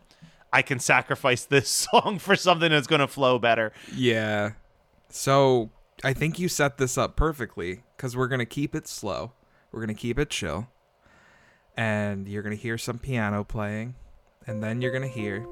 I 0.51 0.61
can 0.61 0.79
sacrifice 0.79 1.45
this 1.45 1.69
song 1.91 2.19
for 2.19 2.35
something 2.35 2.69
that's 2.69 2.87
going 2.87 2.99
to 2.99 3.07
flow 3.07 3.39
better. 3.39 3.71
Yeah. 3.95 4.51
So 5.09 5.69
I 6.03 6.13
think 6.13 6.39
you 6.39 6.47
set 6.47 6.77
this 6.77 6.97
up 6.97 7.15
perfectly 7.15 7.83
because 7.95 8.17
we're 8.17 8.27
gonna 8.27 8.45
keep 8.45 8.73
it 8.75 8.87
slow. 8.87 9.33
We're 9.71 9.81
gonna 9.81 9.93
keep 9.93 10.17
it 10.17 10.29
chill, 10.29 10.67
and 11.77 12.27
you're 12.27 12.41
gonna 12.41 12.55
hear 12.55 12.77
some 12.77 12.97
piano 12.97 13.43
playing, 13.43 13.95
and 14.47 14.63
then 14.63 14.81
you're 14.81 14.91
gonna 14.91 15.07
hear. 15.07 15.45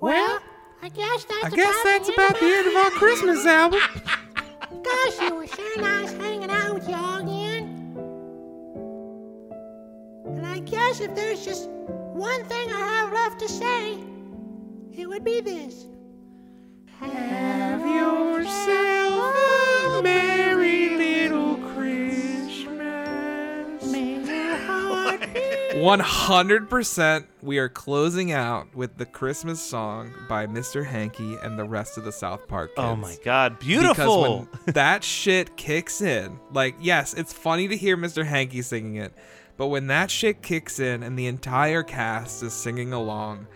Well, 0.00 0.40
I 0.82 0.88
guess 0.90 1.24
that's 1.24 1.44
I 1.44 1.50
guess 1.50 1.74
that's 1.84 2.08
about 2.10 2.38
the 2.38 2.46
end 2.46 2.68
of 2.68 2.74
our 2.74 2.90
Christmas 2.90 3.46
album. 3.46 3.80
Gosh, 4.82 5.20
it 5.20 5.34
was 5.34 5.50
sure 5.50 5.80
nice 5.80 6.12
hanging 6.12 6.50
out 6.50 6.74
with 6.74 6.88
y'all 6.88 7.22
again. 7.22 7.78
And 10.26 10.46
I 10.46 10.58
guess 10.58 11.00
if 11.00 11.14
there's 11.14 11.44
just 11.44 11.68
one 11.70 12.44
thing 12.44 12.72
I 12.72 12.78
have 12.78 13.12
left 13.12 13.40
to 13.40 13.48
say, 13.48 13.98
it 14.92 15.08
would 15.08 15.24
be 15.24 15.40
this. 15.40 15.86
Have 16.98 17.80
yourself 17.86 19.61
merry 20.00 20.90
little 20.96 21.56
Christmas. 21.74 22.70
May 23.90 24.24
your 24.24 24.56
heart 24.56 25.20
be. 25.34 25.40
100% 25.74 27.26
we 27.42 27.58
are 27.58 27.68
closing 27.68 28.30
out 28.32 28.72
with 28.74 28.96
the 28.96 29.06
Christmas 29.06 29.60
song 29.60 30.12
by 30.28 30.46
Mr. 30.46 30.84
Hanky 30.86 31.36
and 31.42 31.58
the 31.58 31.64
rest 31.64 31.98
of 31.98 32.04
the 32.04 32.12
South 32.12 32.46
Park 32.46 32.70
oh 32.76 32.82
kids. 32.82 32.92
Oh 32.92 32.96
my 32.96 33.16
god, 33.24 33.58
beautiful! 33.58 34.46
Because 34.50 34.64
when 34.64 34.74
that 34.74 35.02
shit 35.02 35.56
kicks 35.56 36.00
in, 36.00 36.38
like, 36.52 36.76
yes, 36.80 37.14
it's 37.14 37.32
funny 37.32 37.66
to 37.68 37.76
hear 37.76 37.96
Mr. 37.96 38.24
Hanky 38.24 38.62
singing 38.62 38.96
it, 38.96 39.12
but 39.56 39.66
when 39.68 39.88
that 39.88 40.10
shit 40.10 40.42
kicks 40.42 40.78
in 40.78 41.02
and 41.02 41.18
the 41.18 41.26
entire 41.26 41.82
cast 41.82 42.42
is 42.42 42.52
singing 42.52 42.92
along, 42.92 43.46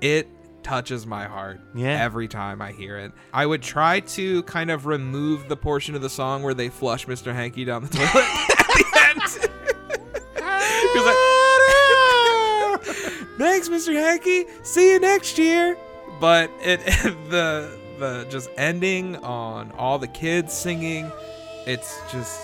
it 0.00 0.28
touches 0.66 1.06
my 1.06 1.26
heart 1.26 1.60
Yeah. 1.76 2.02
every 2.02 2.26
time 2.26 2.60
I 2.60 2.72
hear 2.72 2.98
it. 2.98 3.12
I 3.32 3.46
would 3.46 3.62
try 3.62 4.00
to 4.00 4.42
kind 4.42 4.68
of 4.72 4.84
remove 4.86 5.48
the 5.48 5.56
portion 5.56 5.94
of 5.94 6.02
the 6.02 6.10
song 6.10 6.42
where 6.42 6.54
they 6.54 6.68
flush 6.70 7.06
Mr. 7.06 7.32
Hanky 7.32 7.64
down 7.64 7.84
the 7.84 7.88
toilet 7.88 8.10
at 8.50 8.66
the 8.74 8.84
end. 9.08 9.22
Thanks, 13.38 13.68
Mr. 13.68 13.92
Hanky. 13.94 14.46
See 14.64 14.92
you 14.92 14.98
next 14.98 15.38
year. 15.38 15.76
But 16.20 16.50
it 16.60 16.80
the 17.30 17.78
the 17.98 18.26
just 18.28 18.50
ending 18.56 19.16
on 19.16 19.70
all 19.72 19.98
the 19.98 20.08
kids 20.08 20.52
singing, 20.52 21.10
it's 21.66 22.00
just 22.10 22.40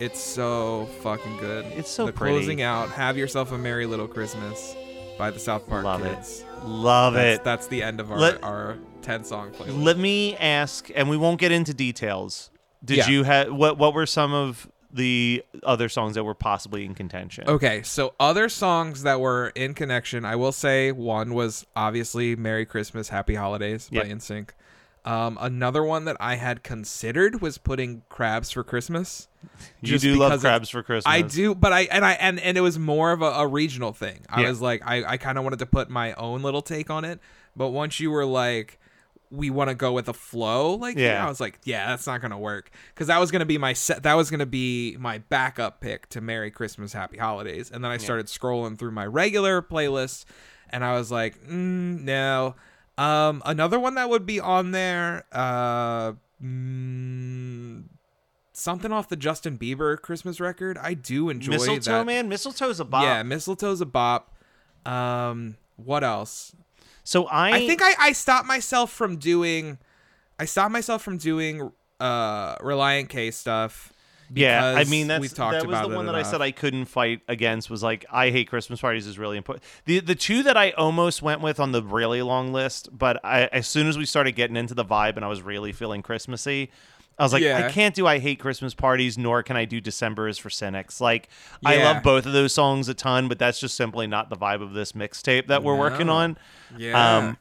it's 0.00 0.20
so 0.20 0.86
fucking 1.02 1.36
good. 1.38 1.66
It's 1.66 1.90
so 1.90 2.06
the 2.06 2.12
pretty. 2.12 2.34
closing 2.36 2.62
out. 2.62 2.88
Have 2.90 3.16
yourself 3.18 3.52
a 3.52 3.58
merry 3.58 3.86
little 3.86 4.08
Christmas 4.08 4.74
by 5.18 5.30
the 5.30 5.38
South 5.38 5.68
Park 5.68 5.84
Love 5.84 6.04
it. 6.04 6.14
kids. 6.14 6.44
Love 6.64 7.14
That's, 7.14 7.40
it. 7.40 7.44
that's 7.44 7.66
the 7.66 7.82
end 7.82 8.00
of 8.00 8.10
our 8.10 8.18
Let- 8.18 8.42
our 8.42 8.76
ten 9.02 9.24
song 9.24 9.50
playlist. 9.50 9.82
Let 9.82 9.98
me 9.98 10.36
ask, 10.36 10.90
and 10.94 11.08
we 11.10 11.16
won't 11.16 11.38
get 11.40 11.52
into 11.52 11.74
details. 11.74 12.50
Did 12.84 12.98
Yeah. 12.98 13.08
you 13.08 13.22
have 13.24 13.52
what? 13.52 13.76
What 13.78 13.92
were 13.94 14.06
some 14.06 14.32
of 14.32 14.68
the 14.92 15.44
other 15.64 15.88
songs 15.88 16.14
that 16.14 16.24
were 16.24 16.34
possibly 16.34 16.84
in 16.84 16.94
contention? 16.94 17.44
Okay, 17.48 17.82
so 17.82 18.14
other 18.18 18.48
songs 18.48 19.02
that 19.02 19.20
were 19.20 19.48
in 19.54 19.74
connection, 19.74 20.24
I 20.24 20.36
will 20.36 20.52
say 20.52 20.92
one 20.92 21.34
was 21.34 21.66
obviously 21.76 22.36
"Merry 22.36 22.64
Christmas, 22.64 23.08
Happy 23.08 23.34
Holidays" 23.34 23.88
Yep. 23.90 24.02
by 24.04 24.08
NSYNC. 24.10 24.48
Um, 25.04 25.38
another 25.40 25.82
one 25.84 26.04
that 26.06 26.16
I 26.20 26.34
had 26.36 26.62
considered 26.62 27.40
was 27.40 27.58
putting 27.58 28.02
"Crabs 28.08 28.50
for 28.50 28.62
Christmas." 28.64 29.28
You 29.80 29.98
do 29.98 30.16
love 30.16 30.40
Crabs 30.40 30.68
for 30.68 30.82
Christmas. 30.82 31.10
I 31.12 31.22
do, 31.22 31.54
but 31.54 31.72
I 31.72 31.82
and 31.82 32.04
I 32.04 32.12
and 32.14 32.38
and 32.40 32.58
it 32.58 32.60
was 32.60 32.78
more 32.78 33.12
of 33.12 33.22
a, 33.22 33.26
a 33.26 33.46
regional 33.46 33.92
thing. 33.92 34.26
I 34.28 34.42
Yeah. 34.42 34.48
was 34.50 34.60
like, 34.60 34.82
I 34.84 35.04
I 35.04 35.16
kind 35.16 35.38
of 35.38 35.44
wanted 35.44 35.60
to 35.60 35.66
put 35.66 35.88
my 35.88 36.12
own 36.14 36.42
little 36.42 36.62
take 36.62 36.90
on 36.90 37.04
it, 37.04 37.20
but 37.56 37.68
once 37.70 38.00
you 38.00 38.10
were 38.10 38.26
like, 38.26 38.78
we 39.30 39.50
want 39.50 39.68
to 39.68 39.74
go 39.74 39.92
with 39.92 40.08
a 40.08 40.14
flow 40.14 40.72
like 40.76 40.96
yeah 40.96 41.12
Yeah. 41.12 41.26
i 41.26 41.28
was 41.28 41.38
like 41.38 41.58
yeah 41.64 41.88
that's 41.88 42.06
not 42.06 42.22
gonna 42.22 42.38
work 42.38 42.70
because 42.94 43.08
that 43.08 43.18
was 43.20 43.30
gonna 43.30 43.44
be 43.44 43.58
my 43.58 43.74
set 43.74 44.02
that 44.04 44.14
was 44.14 44.30
gonna 44.30 44.46
be 44.46 44.96
my 44.98 45.18
backup 45.18 45.82
pick 45.82 46.08
to 46.08 46.22
merry 46.22 46.50
christmas 46.50 46.94
happy 46.94 47.18
holidays 47.18 47.70
and 47.70 47.84
then 47.84 47.90
i 47.90 47.98
started 47.98 48.24
scrolling 48.24 48.78
through 48.78 48.90
my 48.92 49.04
regular 49.04 49.60
playlist 49.60 50.24
and 50.70 50.82
i 50.82 50.94
was 50.94 51.12
like 51.12 51.46
mm, 51.46 52.00
no 52.00 52.54
um 52.98 53.42
another 53.46 53.78
one 53.78 53.94
that 53.94 54.10
would 54.10 54.26
be 54.26 54.38
on 54.40 54.72
there 54.72 55.24
uh 55.32 56.12
mm, 56.42 57.84
something 58.52 58.92
off 58.92 59.08
the 59.08 59.16
justin 59.16 59.56
bieber 59.56 59.96
christmas 60.00 60.40
record 60.40 60.76
i 60.78 60.92
do 60.94 61.30
enjoy 61.30 61.52
Mistletoe, 61.52 61.98
that 61.98 62.06
man. 62.06 62.28
Mistletoe's 62.28 62.80
a 62.80 62.84
bop. 62.84 63.02
yeah 63.02 63.22
mistletoe's 63.22 63.80
a 63.80 63.86
bop 63.86 64.36
um 64.84 65.56
what 65.76 66.02
else 66.04 66.54
So 67.04 67.24
I, 67.26 67.52
I 67.52 67.66
think 67.66 67.80
I, 67.82 67.94
I 67.98 68.12
stopped 68.12 68.46
myself 68.46 68.92
from 68.92 69.16
doing 69.16 69.78
I 70.38 70.44
stopped 70.44 70.72
myself 70.72 71.02
from 71.02 71.16
doing 71.18 71.72
uh 72.00 72.56
Relient 72.58 73.08
K 73.08 73.30
stuff. 73.30 73.92
Yeah, 74.34 74.74
I 74.76 74.84
mean 74.84 75.06
that's 75.08 75.20
we've 75.20 75.34
talked 75.34 75.58
that 75.58 75.66
was 75.66 75.80
the 75.80 75.94
one 75.94 76.06
that 76.06 76.14
I 76.14 76.22
said 76.22 76.42
I 76.42 76.50
couldn't 76.50 76.86
fight 76.86 77.22
against 77.28 77.70
was 77.70 77.82
like 77.82 78.04
I 78.10 78.30
hate 78.30 78.48
Christmas 78.48 78.80
parties 78.80 79.06
is 79.06 79.18
really 79.18 79.36
important. 79.36 79.64
The 79.86 80.00
the 80.00 80.14
two 80.14 80.42
that 80.42 80.56
I 80.56 80.70
almost 80.72 81.22
went 81.22 81.40
with 81.40 81.58
on 81.58 81.72
the 81.72 81.82
really 81.82 82.22
long 82.22 82.52
list, 82.52 82.88
but 82.96 83.24
I 83.24 83.46
as 83.46 83.66
soon 83.66 83.86
as 83.86 83.96
we 83.96 84.04
started 84.04 84.32
getting 84.32 84.56
into 84.56 84.74
the 84.74 84.84
vibe 84.84 85.16
and 85.16 85.24
I 85.24 85.28
was 85.28 85.42
really 85.42 85.72
feeling 85.72 86.02
Christmassy, 86.02 86.70
I 87.18 87.22
was 87.22 87.32
like 87.32 87.42
Yeah. 87.42 87.66
I 87.66 87.70
can't 87.70 87.94
do 87.94 88.06
I 88.06 88.18
hate 88.18 88.38
Christmas 88.38 88.74
parties 88.74 89.16
nor 89.16 89.42
can 89.42 89.56
I 89.56 89.64
do 89.64 89.80
December 89.80 90.28
is 90.28 90.36
for 90.38 90.50
cynics. 90.50 91.00
Like 91.00 91.28
I 91.64 91.82
love 91.82 92.02
both 92.02 92.26
of 92.26 92.32
those 92.32 92.52
songs 92.52 92.88
a 92.88 92.94
ton, 92.94 93.28
but 93.28 93.38
that's 93.38 93.58
just 93.58 93.76
simply 93.76 94.06
not 94.06 94.28
the 94.30 94.36
vibe 94.36 94.62
of 94.62 94.74
this 94.74 94.92
mixtape 94.92 95.46
that 95.46 95.62
we're 95.62 95.76
working 95.76 96.08
on. 96.10 96.36
Yeah. 96.76 97.16
Um 97.16 97.38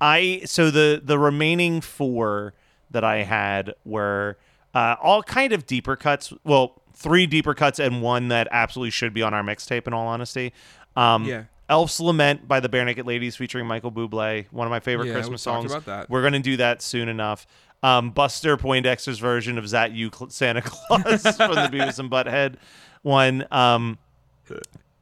I 0.00 0.42
so 0.44 0.70
the 0.70 1.00
the 1.02 1.18
remaining 1.18 1.80
four 1.80 2.54
that 2.90 3.04
I 3.04 3.24
had 3.24 3.74
were 3.84 4.38
uh, 4.74 4.96
all 5.02 5.22
kind 5.22 5.52
of 5.52 5.66
deeper 5.66 5.96
cuts. 5.96 6.32
Well, 6.44 6.80
three 6.94 7.26
deeper 7.26 7.54
cuts 7.54 7.78
and 7.78 8.02
one 8.02 8.28
that 8.28 8.48
absolutely 8.50 8.90
should 8.90 9.14
be 9.14 9.22
on 9.22 9.32
our 9.34 9.42
mixtape. 9.42 9.86
In 9.86 9.92
all 9.92 10.06
honesty, 10.06 10.52
um, 10.96 11.24
Yeah. 11.24 11.44
Elf's 11.68 12.00
Lament 12.00 12.48
by 12.48 12.60
the 12.60 12.68
Barenaked 12.68 13.04
Ladies 13.06 13.36
featuring 13.36 13.66
Michael 13.66 13.92
Bublé, 13.92 14.46
one 14.50 14.66
of 14.66 14.70
my 14.70 14.80
favorite 14.80 15.08
Yeah, 15.08 15.12
Christmas 15.14 15.42
songs. 15.42 15.72
that. 15.84 16.08
We're 16.08 16.22
gonna 16.22 16.40
do 16.40 16.56
that 16.56 16.80
soon 16.82 17.08
enough. 17.08 17.46
Um, 17.82 18.10
Buster 18.10 18.56
Poindexter's 18.56 19.18
version 19.18 19.58
of 19.58 19.64
"Zat 19.68 19.92
You 19.92 20.10
Cl- 20.12 20.30
Santa 20.30 20.62
Claus" 20.64 21.22
from 21.36 21.54
the 21.54 21.68
Beavis 21.70 21.98
and 21.98 22.10
Butthead 22.10 22.56
one. 23.02 23.44
Um, 23.50 23.98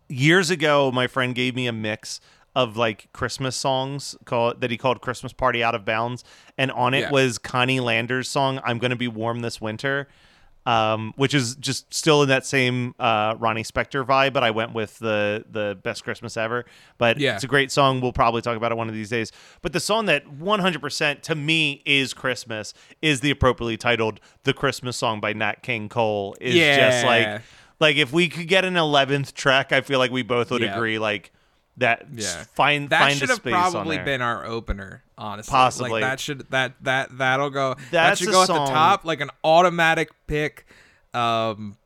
years 0.09 0.50
ago, 0.50 0.90
my 0.92 1.07
friend 1.07 1.35
gave 1.35 1.55
me 1.55 1.66
a 1.66 1.72
mix 1.72 2.20
of 2.57 2.77
like 2.77 3.12
Christmas 3.12 3.55
songs 3.55 4.16
called 4.25 4.61
that 4.62 4.71
he 4.73 4.77
called 4.77 5.01
Christmas 5.01 5.33
Party 5.33 5.62
Out 5.62 5.75
of 5.77 5.85
Bounds, 5.85 6.25
and 6.59 6.73
on 6.73 6.95
it 6.95 7.03
Yeah. 7.03 7.11
was 7.11 7.38
Connie 7.38 7.79
Lander's 7.81 8.29
song 8.29 8.61
"I'm 8.64 8.79
Gonna 8.79 8.97
Be 8.97 9.07
Warm 9.07 9.40
This 9.42 9.61
Winter." 9.61 10.09
Um, 10.64 11.12
which 11.14 11.33
is 11.33 11.55
just 11.55 11.95
still 11.95 12.23
in 12.25 12.29
that 12.31 12.45
same 12.45 12.97
uh, 12.99 13.37
Ronnie 13.38 13.62
Spector 13.62 14.05
vibe, 14.05 14.33
but 14.33 14.42
I 14.42 14.51
went 14.51 14.73
with 14.75 14.99
the 14.99 15.45
the 15.49 15.79
best 15.81 16.03
Christmas 16.03 16.37
ever. 16.37 16.64
But 16.99 17.21
Yeah. 17.21 17.37
it's 17.37 17.45
a 17.45 17.47
great 17.47 17.71
song. 17.71 18.01
We'll 18.01 18.12
probably 18.12 18.42
talk 18.42 18.57
about 18.57 18.73
it 18.73 18.75
one 18.77 18.88
of 18.88 18.95
these 18.95 19.09
days. 19.11 19.31
But 19.62 19.73
the 19.73 19.79
song 19.79 20.07
that 20.07 20.25
100% 20.27 21.23
to 21.23 21.37
me 21.37 21.83
is 21.87 22.12
Christmas 22.14 22.75
is 23.01 23.21
the 23.21 23.31
appropriately 23.31 23.77
titled 23.77 24.19
"The 24.42 24.53
Christmas 24.53 24.97
Song" 24.97 25.21
by 25.21 25.33
Nat 25.35 25.62
King 25.62 25.88
Cole. 25.88 26.37
Is 26.40 26.57
just 26.57 27.05
like 27.05 27.42
like 27.79 27.97
if 27.97 28.12
we 28.12 28.29
could 28.29 28.49
get 28.49 28.64
an 28.64 28.75
11th 28.75 29.35
track, 29.35 29.71
I 29.71 29.83
feel 29.83 30.01
like 30.01 30.11
we 30.11 30.23
both 30.25 30.51
would 30.51 30.62
Yeah. 30.62 30.75
agree. 30.75 30.99
Like 30.99 31.31
that, 31.79 32.07
Yeah. 32.12 32.45
find 32.55 32.91
that 32.91 33.01
find 33.01 33.19
should 33.19 33.29
have 33.29 33.43
probably 33.43 33.99
been 33.99 34.23
our 34.23 34.45
opener, 34.45 35.03
honestly. 35.19 35.51
Possibly. 35.53 35.91
Like 35.91 36.03
that 36.03 36.21
should 36.21 36.51
that 36.51 36.75
that 36.83 37.17
that'll 37.19 37.51
go 37.51 37.77
that 37.91 38.19
should 38.19 38.31
go 38.31 38.43
at 38.43 38.49
the 38.49 38.55
top, 38.55 39.05
like 39.05 39.21
an 39.21 39.31
automatic 39.45 40.11
pick. 40.27 40.67
Um 41.15 41.77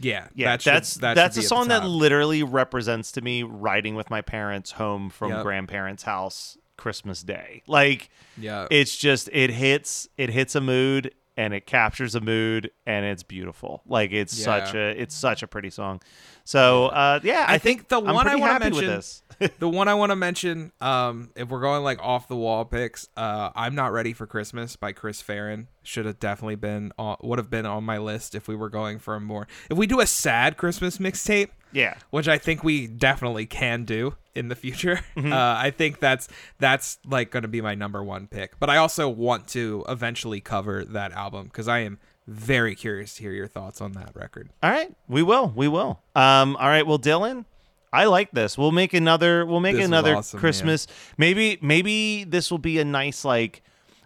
yeah, 0.00 0.28
Yeah, 0.34 0.50
that 0.50 0.62
should, 0.62 0.72
that's 0.74 0.94
that 0.96 1.14
that's 1.14 1.36
a 1.38 1.42
song 1.42 1.68
that 1.68 1.86
literally 1.86 2.42
represents 2.42 3.12
to 3.12 3.20
me 3.22 3.42
riding 3.42 3.94
with 3.94 4.10
my 4.10 4.20
parents 4.20 4.72
home 4.72 5.08
from 5.10 5.30
Yep. 5.32 5.42
grandparents' 5.42 6.02
house 6.02 6.58
Christmas 6.76 7.22
Day. 7.22 7.62
Like, 7.66 8.10
Yeah. 8.36 8.66
it's 8.70 8.94
just 8.96 9.30
it 9.32 9.50
hits 9.50 10.08
it 10.18 10.28
hits 10.30 10.54
a 10.54 10.60
mood 10.60 11.14
and 11.38 11.54
it 11.54 11.66
captures 11.66 12.14
a 12.14 12.20
mood 12.20 12.70
and 12.86 13.04
it's 13.06 13.22
beautiful. 13.22 13.82
Like 13.86 14.12
it's 14.12 14.36
such 14.36 14.74
a 14.74 15.00
it's 15.00 15.14
such 15.14 15.42
a 15.42 15.46
pretty 15.46 15.70
song. 15.70 16.00
So 16.46 16.86
uh, 16.86 17.18
yeah, 17.24 17.44
I, 17.48 17.54
I, 17.54 17.58
think, 17.58 17.88
the 17.88 18.00
I'm 18.00 18.14
one 18.14 18.28
I 18.28 18.36
want 18.36 18.62
to 18.62 18.70
mention, 18.70 19.02
the 19.58 19.68
one 19.68 19.88
I 19.88 19.94
want 19.94 20.10
to 20.10 20.16
mention, 20.16 20.70
um, 20.80 21.30
if 21.34 21.48
we're 21.48 21.60
going 21.60 21.82
like 21.82 22.00
off 22.00 22.28
the 22.28 22.36
wall 22.36 22.64
picks, 22.64 23.08
uh, 23.16 23.50
I'm 23.56 23.74
not 23.74 23.90
ready 23.92 24.12
for 24.12 24.28
Christmas 24.28 24.76
by 24.76 24.92
Chris 24.92 25.20
Farren 25.20 25.66
should 25.82 26.06
have 26.06 26.20
definitely 26.20 26.54
been 26.54 26.92
on, 26.98 27.16
would 27.22 27.40
have 27.40 27.50
been 27.50 27.66
on 27.66 27.82
my 27.82 27.98
list 27.98 28.36
if 28.36 28.46
we 28.46 28.54
were 28.54 28.68
going 28.70 29.00
for 29.00 29.16
a 29.16 29.20
more. 29.20 29.48
If 29.68 29.76
we 29.76 29.88
do 29.88 29.98
a 30.00 30.06
sad 30.06 30.56
Christmas 30.56 30.98
mixtape, 30.98 31.48
Yeah. 31.72 31.96
which 32.10 32.28
I 32.28 32.38
think 32.38 32.62
we 32.62 32.86
definitely 32.86 33.46
can 33.46 33.84
do 33.84 34.14
in 34.36 34.46
the 34.48 34.54
future. 34.54 35.00
Mhm. 35.16 35.32
Uh, 35.32 35.58
I 35.60 35.70
think 35.72 35.98
that's 35.98 36.28
that's 36.60 36.98
like 37.04 37.32
going 37.32 37.42
to 37.42 37.48
be 37.48 37.60
my 37.60 37.74
number 37.74 38.04
one 38.04 38.28
pick. 38.28 38.58
But 38.60 38.70
I 38.70 38.76
also 38.76 39.08
want 39.08 39.48
to 39.48 39.84
eventually 39.88 40.40
cover 40.40 40.84
that 40.84 41.10
album 41.10 41.46
because 41.46 41.66
I 41.66 41.80
am 41.80 41.98
very 42.26 42.74
curious 42.74 43.14
to 43.16 43.22
hear 43.22 43.32
your 43.32 43.46
thoughts 43.46 43.80
on 43.80 43.92
that 43.92 44.10
record. 44.14 44.50
All 44.62 44.70
right, 44.70 44.92
we 45.08 45.22
will. 45.22 45.52
We 45.54 45.68
will. 45.68 46.00
Um, 46.14 46.56
all 46.56 46.68
right. 46.68 46.86
Well, 46.86 46.98
Dylan, 46.98 47.44
I 47.92 48.06
like 48.06 48.32
this. 48.32 48.58
We'll 48.58 48.72
make 48.72 48.94
another. 48.94 49.46
We'll 49.46 49.60
make 49.60 49.76
This 49.76 49.84
another 49.84 50.16
awesome, 50.16 50.40
Christmas. 50.40 50.86
Maybe. 51.16 51.58
Maybe 51.62 52.24
this 52.24 52.50
will 52.50 52.58
be 52.58 52.78
a 52.78 52.84
nice 52.84 53.24
like 53.24 53.62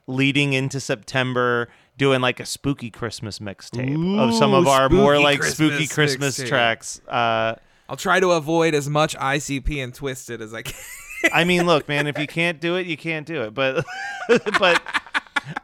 leading 0.06 0.52
into 0.52 0.80
September, 0.80 1.68
doing 1.96 2.20
like 2.20 2.40
a 2.40 2.46
spooky 2.46 2.90
Christmas 2.90 3.38
mixtape 3.38 4.18
of 4.18 4.35
some 4.35 4.54
of 4.54 4.66
our 4.66 4.88
more 4.88 5.14
spooky 5.14 5.24
like 5.24 5.42
spooky 5.42 5.87
Christmas 5.87 5.94
Christmas 5.94 6.38
mixtape. 6.38 6.48
tracks. 6.48 7.00
Uh, 7.09 7.54
I'll 7.88 7.96
try 7.96 8.20
to 8.20 8.30
avoid 8.33 8.74
as 8.74 8.88
much 8.88 9.16
ICP 9.16 9.83
and 9.83 9.92
Twiztid 9.92 10.40
as 10.40 10.54
I 10.54 10.62
can. 10.62 10.74
I 11.33 11.44
mean, 11.44 11.66
look, 11.66 11.88
man, 11.88 12.06
if 12.06 12.18
you 12.18 12.26
can't 12.26 12.61
do 12.61 12.76
it, 12.76 12.87
you 12.87 12.96
can't 12.96 13.26
do 13.26 13.42
it. 13.42 13.52
But, 13.52 13.85
but, 14.59 14.80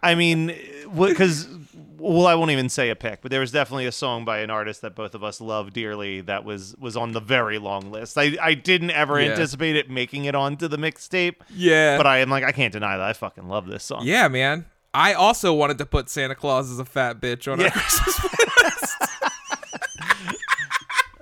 I 0.03 0.15
mean, 0.17 0.55
because 0.95 1.49
well, 1.99 2.27
I 2.27 2.35
won't 2.35 2.51
even 2.51 2.69
say 2.69 2.91
a 2.91 2.97
pick, 2.97 3.23
but 3.23 3.31
there 3.31 3.41
was 3.41 3.51
definitely 3.53 3.87
a 3.87 3.93
song 3.93 4.25
by 4.25 4.39
an 4.41 4.51
artist 4.51 4.83
that 4.83 4.95
both 4.95 5.15
of 5.15 5.25
us 5.25 5.41
love 5.41 5.73
dearly 5.73 6.21
that 6.23 6.45
was 6.45 6.75
was 6.79 6.97
on 6.97 7.13
the 7.13 7.21
very 7.21 7.59
long 7.59 7.91
list. 7.91 8.17
I 8.19 8.37
I 8.41 8.55
didn't 8.55 8.91
ever 8.91 9.21
Yeah. 9.21 9.31
anticipate 9.31 9.77
it 9.77 9.91
making 9.91 10.25
it 10.27 10.35
onto 10.35 10.69
the 10.69 10.77
mixtape. 10.79 11.37
Yeah. 11.55 11.97
but 11.97 12.07
I 12.07 12.19
am 12.19 12.29
like, 12.31 12.45
I 12.45 12.53
can't 12.53 12.73
deny 12.73 12.97
that 12.97 13.07
I 13.09 13.13
fucking 13.13 13.49
love 13.49 13.67
this 13.67 13.85
song. 13.85 14.03
Yeah, 14.05 14.29
man. 14.29 14.67
I 14.95 15.13
also 15.13 15.53
wanted 15.53 15.79
to 15.79 15.87
put 15.87 16.09
Santa 16.09 16.35
Claus 16.35 16.71
as 16.71 16.79
a 16.79 16.85
fat 16.85 17.21
bitch 17.21 17.51
on 17.53 17.61
Yeah. 17.61 17.67
our 17.67 17.73
Christmas 17.73 18.21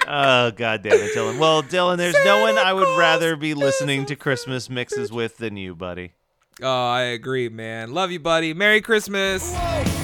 Oh 0.06 0.50
god 0.50 0.82
damn 0.82 0.92
it, 0.92 1.14
Dylan. 1.14 1.38
Well, 1.38 1.62
Dylan, 1.62 1.96
there's 1.96 2.14
no 2.26 2.42
one 2.42 2.58
I 2.58 2.72
would 2.74 2.98
rather 2.98 3.36
be 3.36 3.54
listening 3.54 4.04
to 4.06 4.16
Christmas 4.16 4.68
mixes 4.68 5.10
with 5.10 5.38
than 5.38 5.56
you, 5.56 5.74
buddy. 5.74 6.12
Oh, 6.62 6.86
I 6.88 7.00
agree, 7.02 7.48
man. 7.48 7.92
Love 7.94 8.10
you, 8.10 8.20
buddy. 8.20 8.52
Merry 8.52 8.80
Christmas. 8.82 9.54
Whoa, 9.54 10.03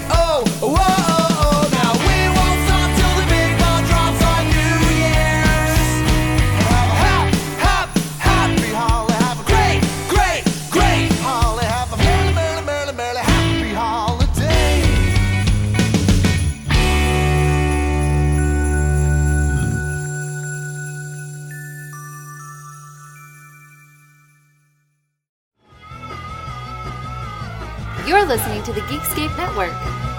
Geekscape 29.21 29.37
Network. 29.37 30.10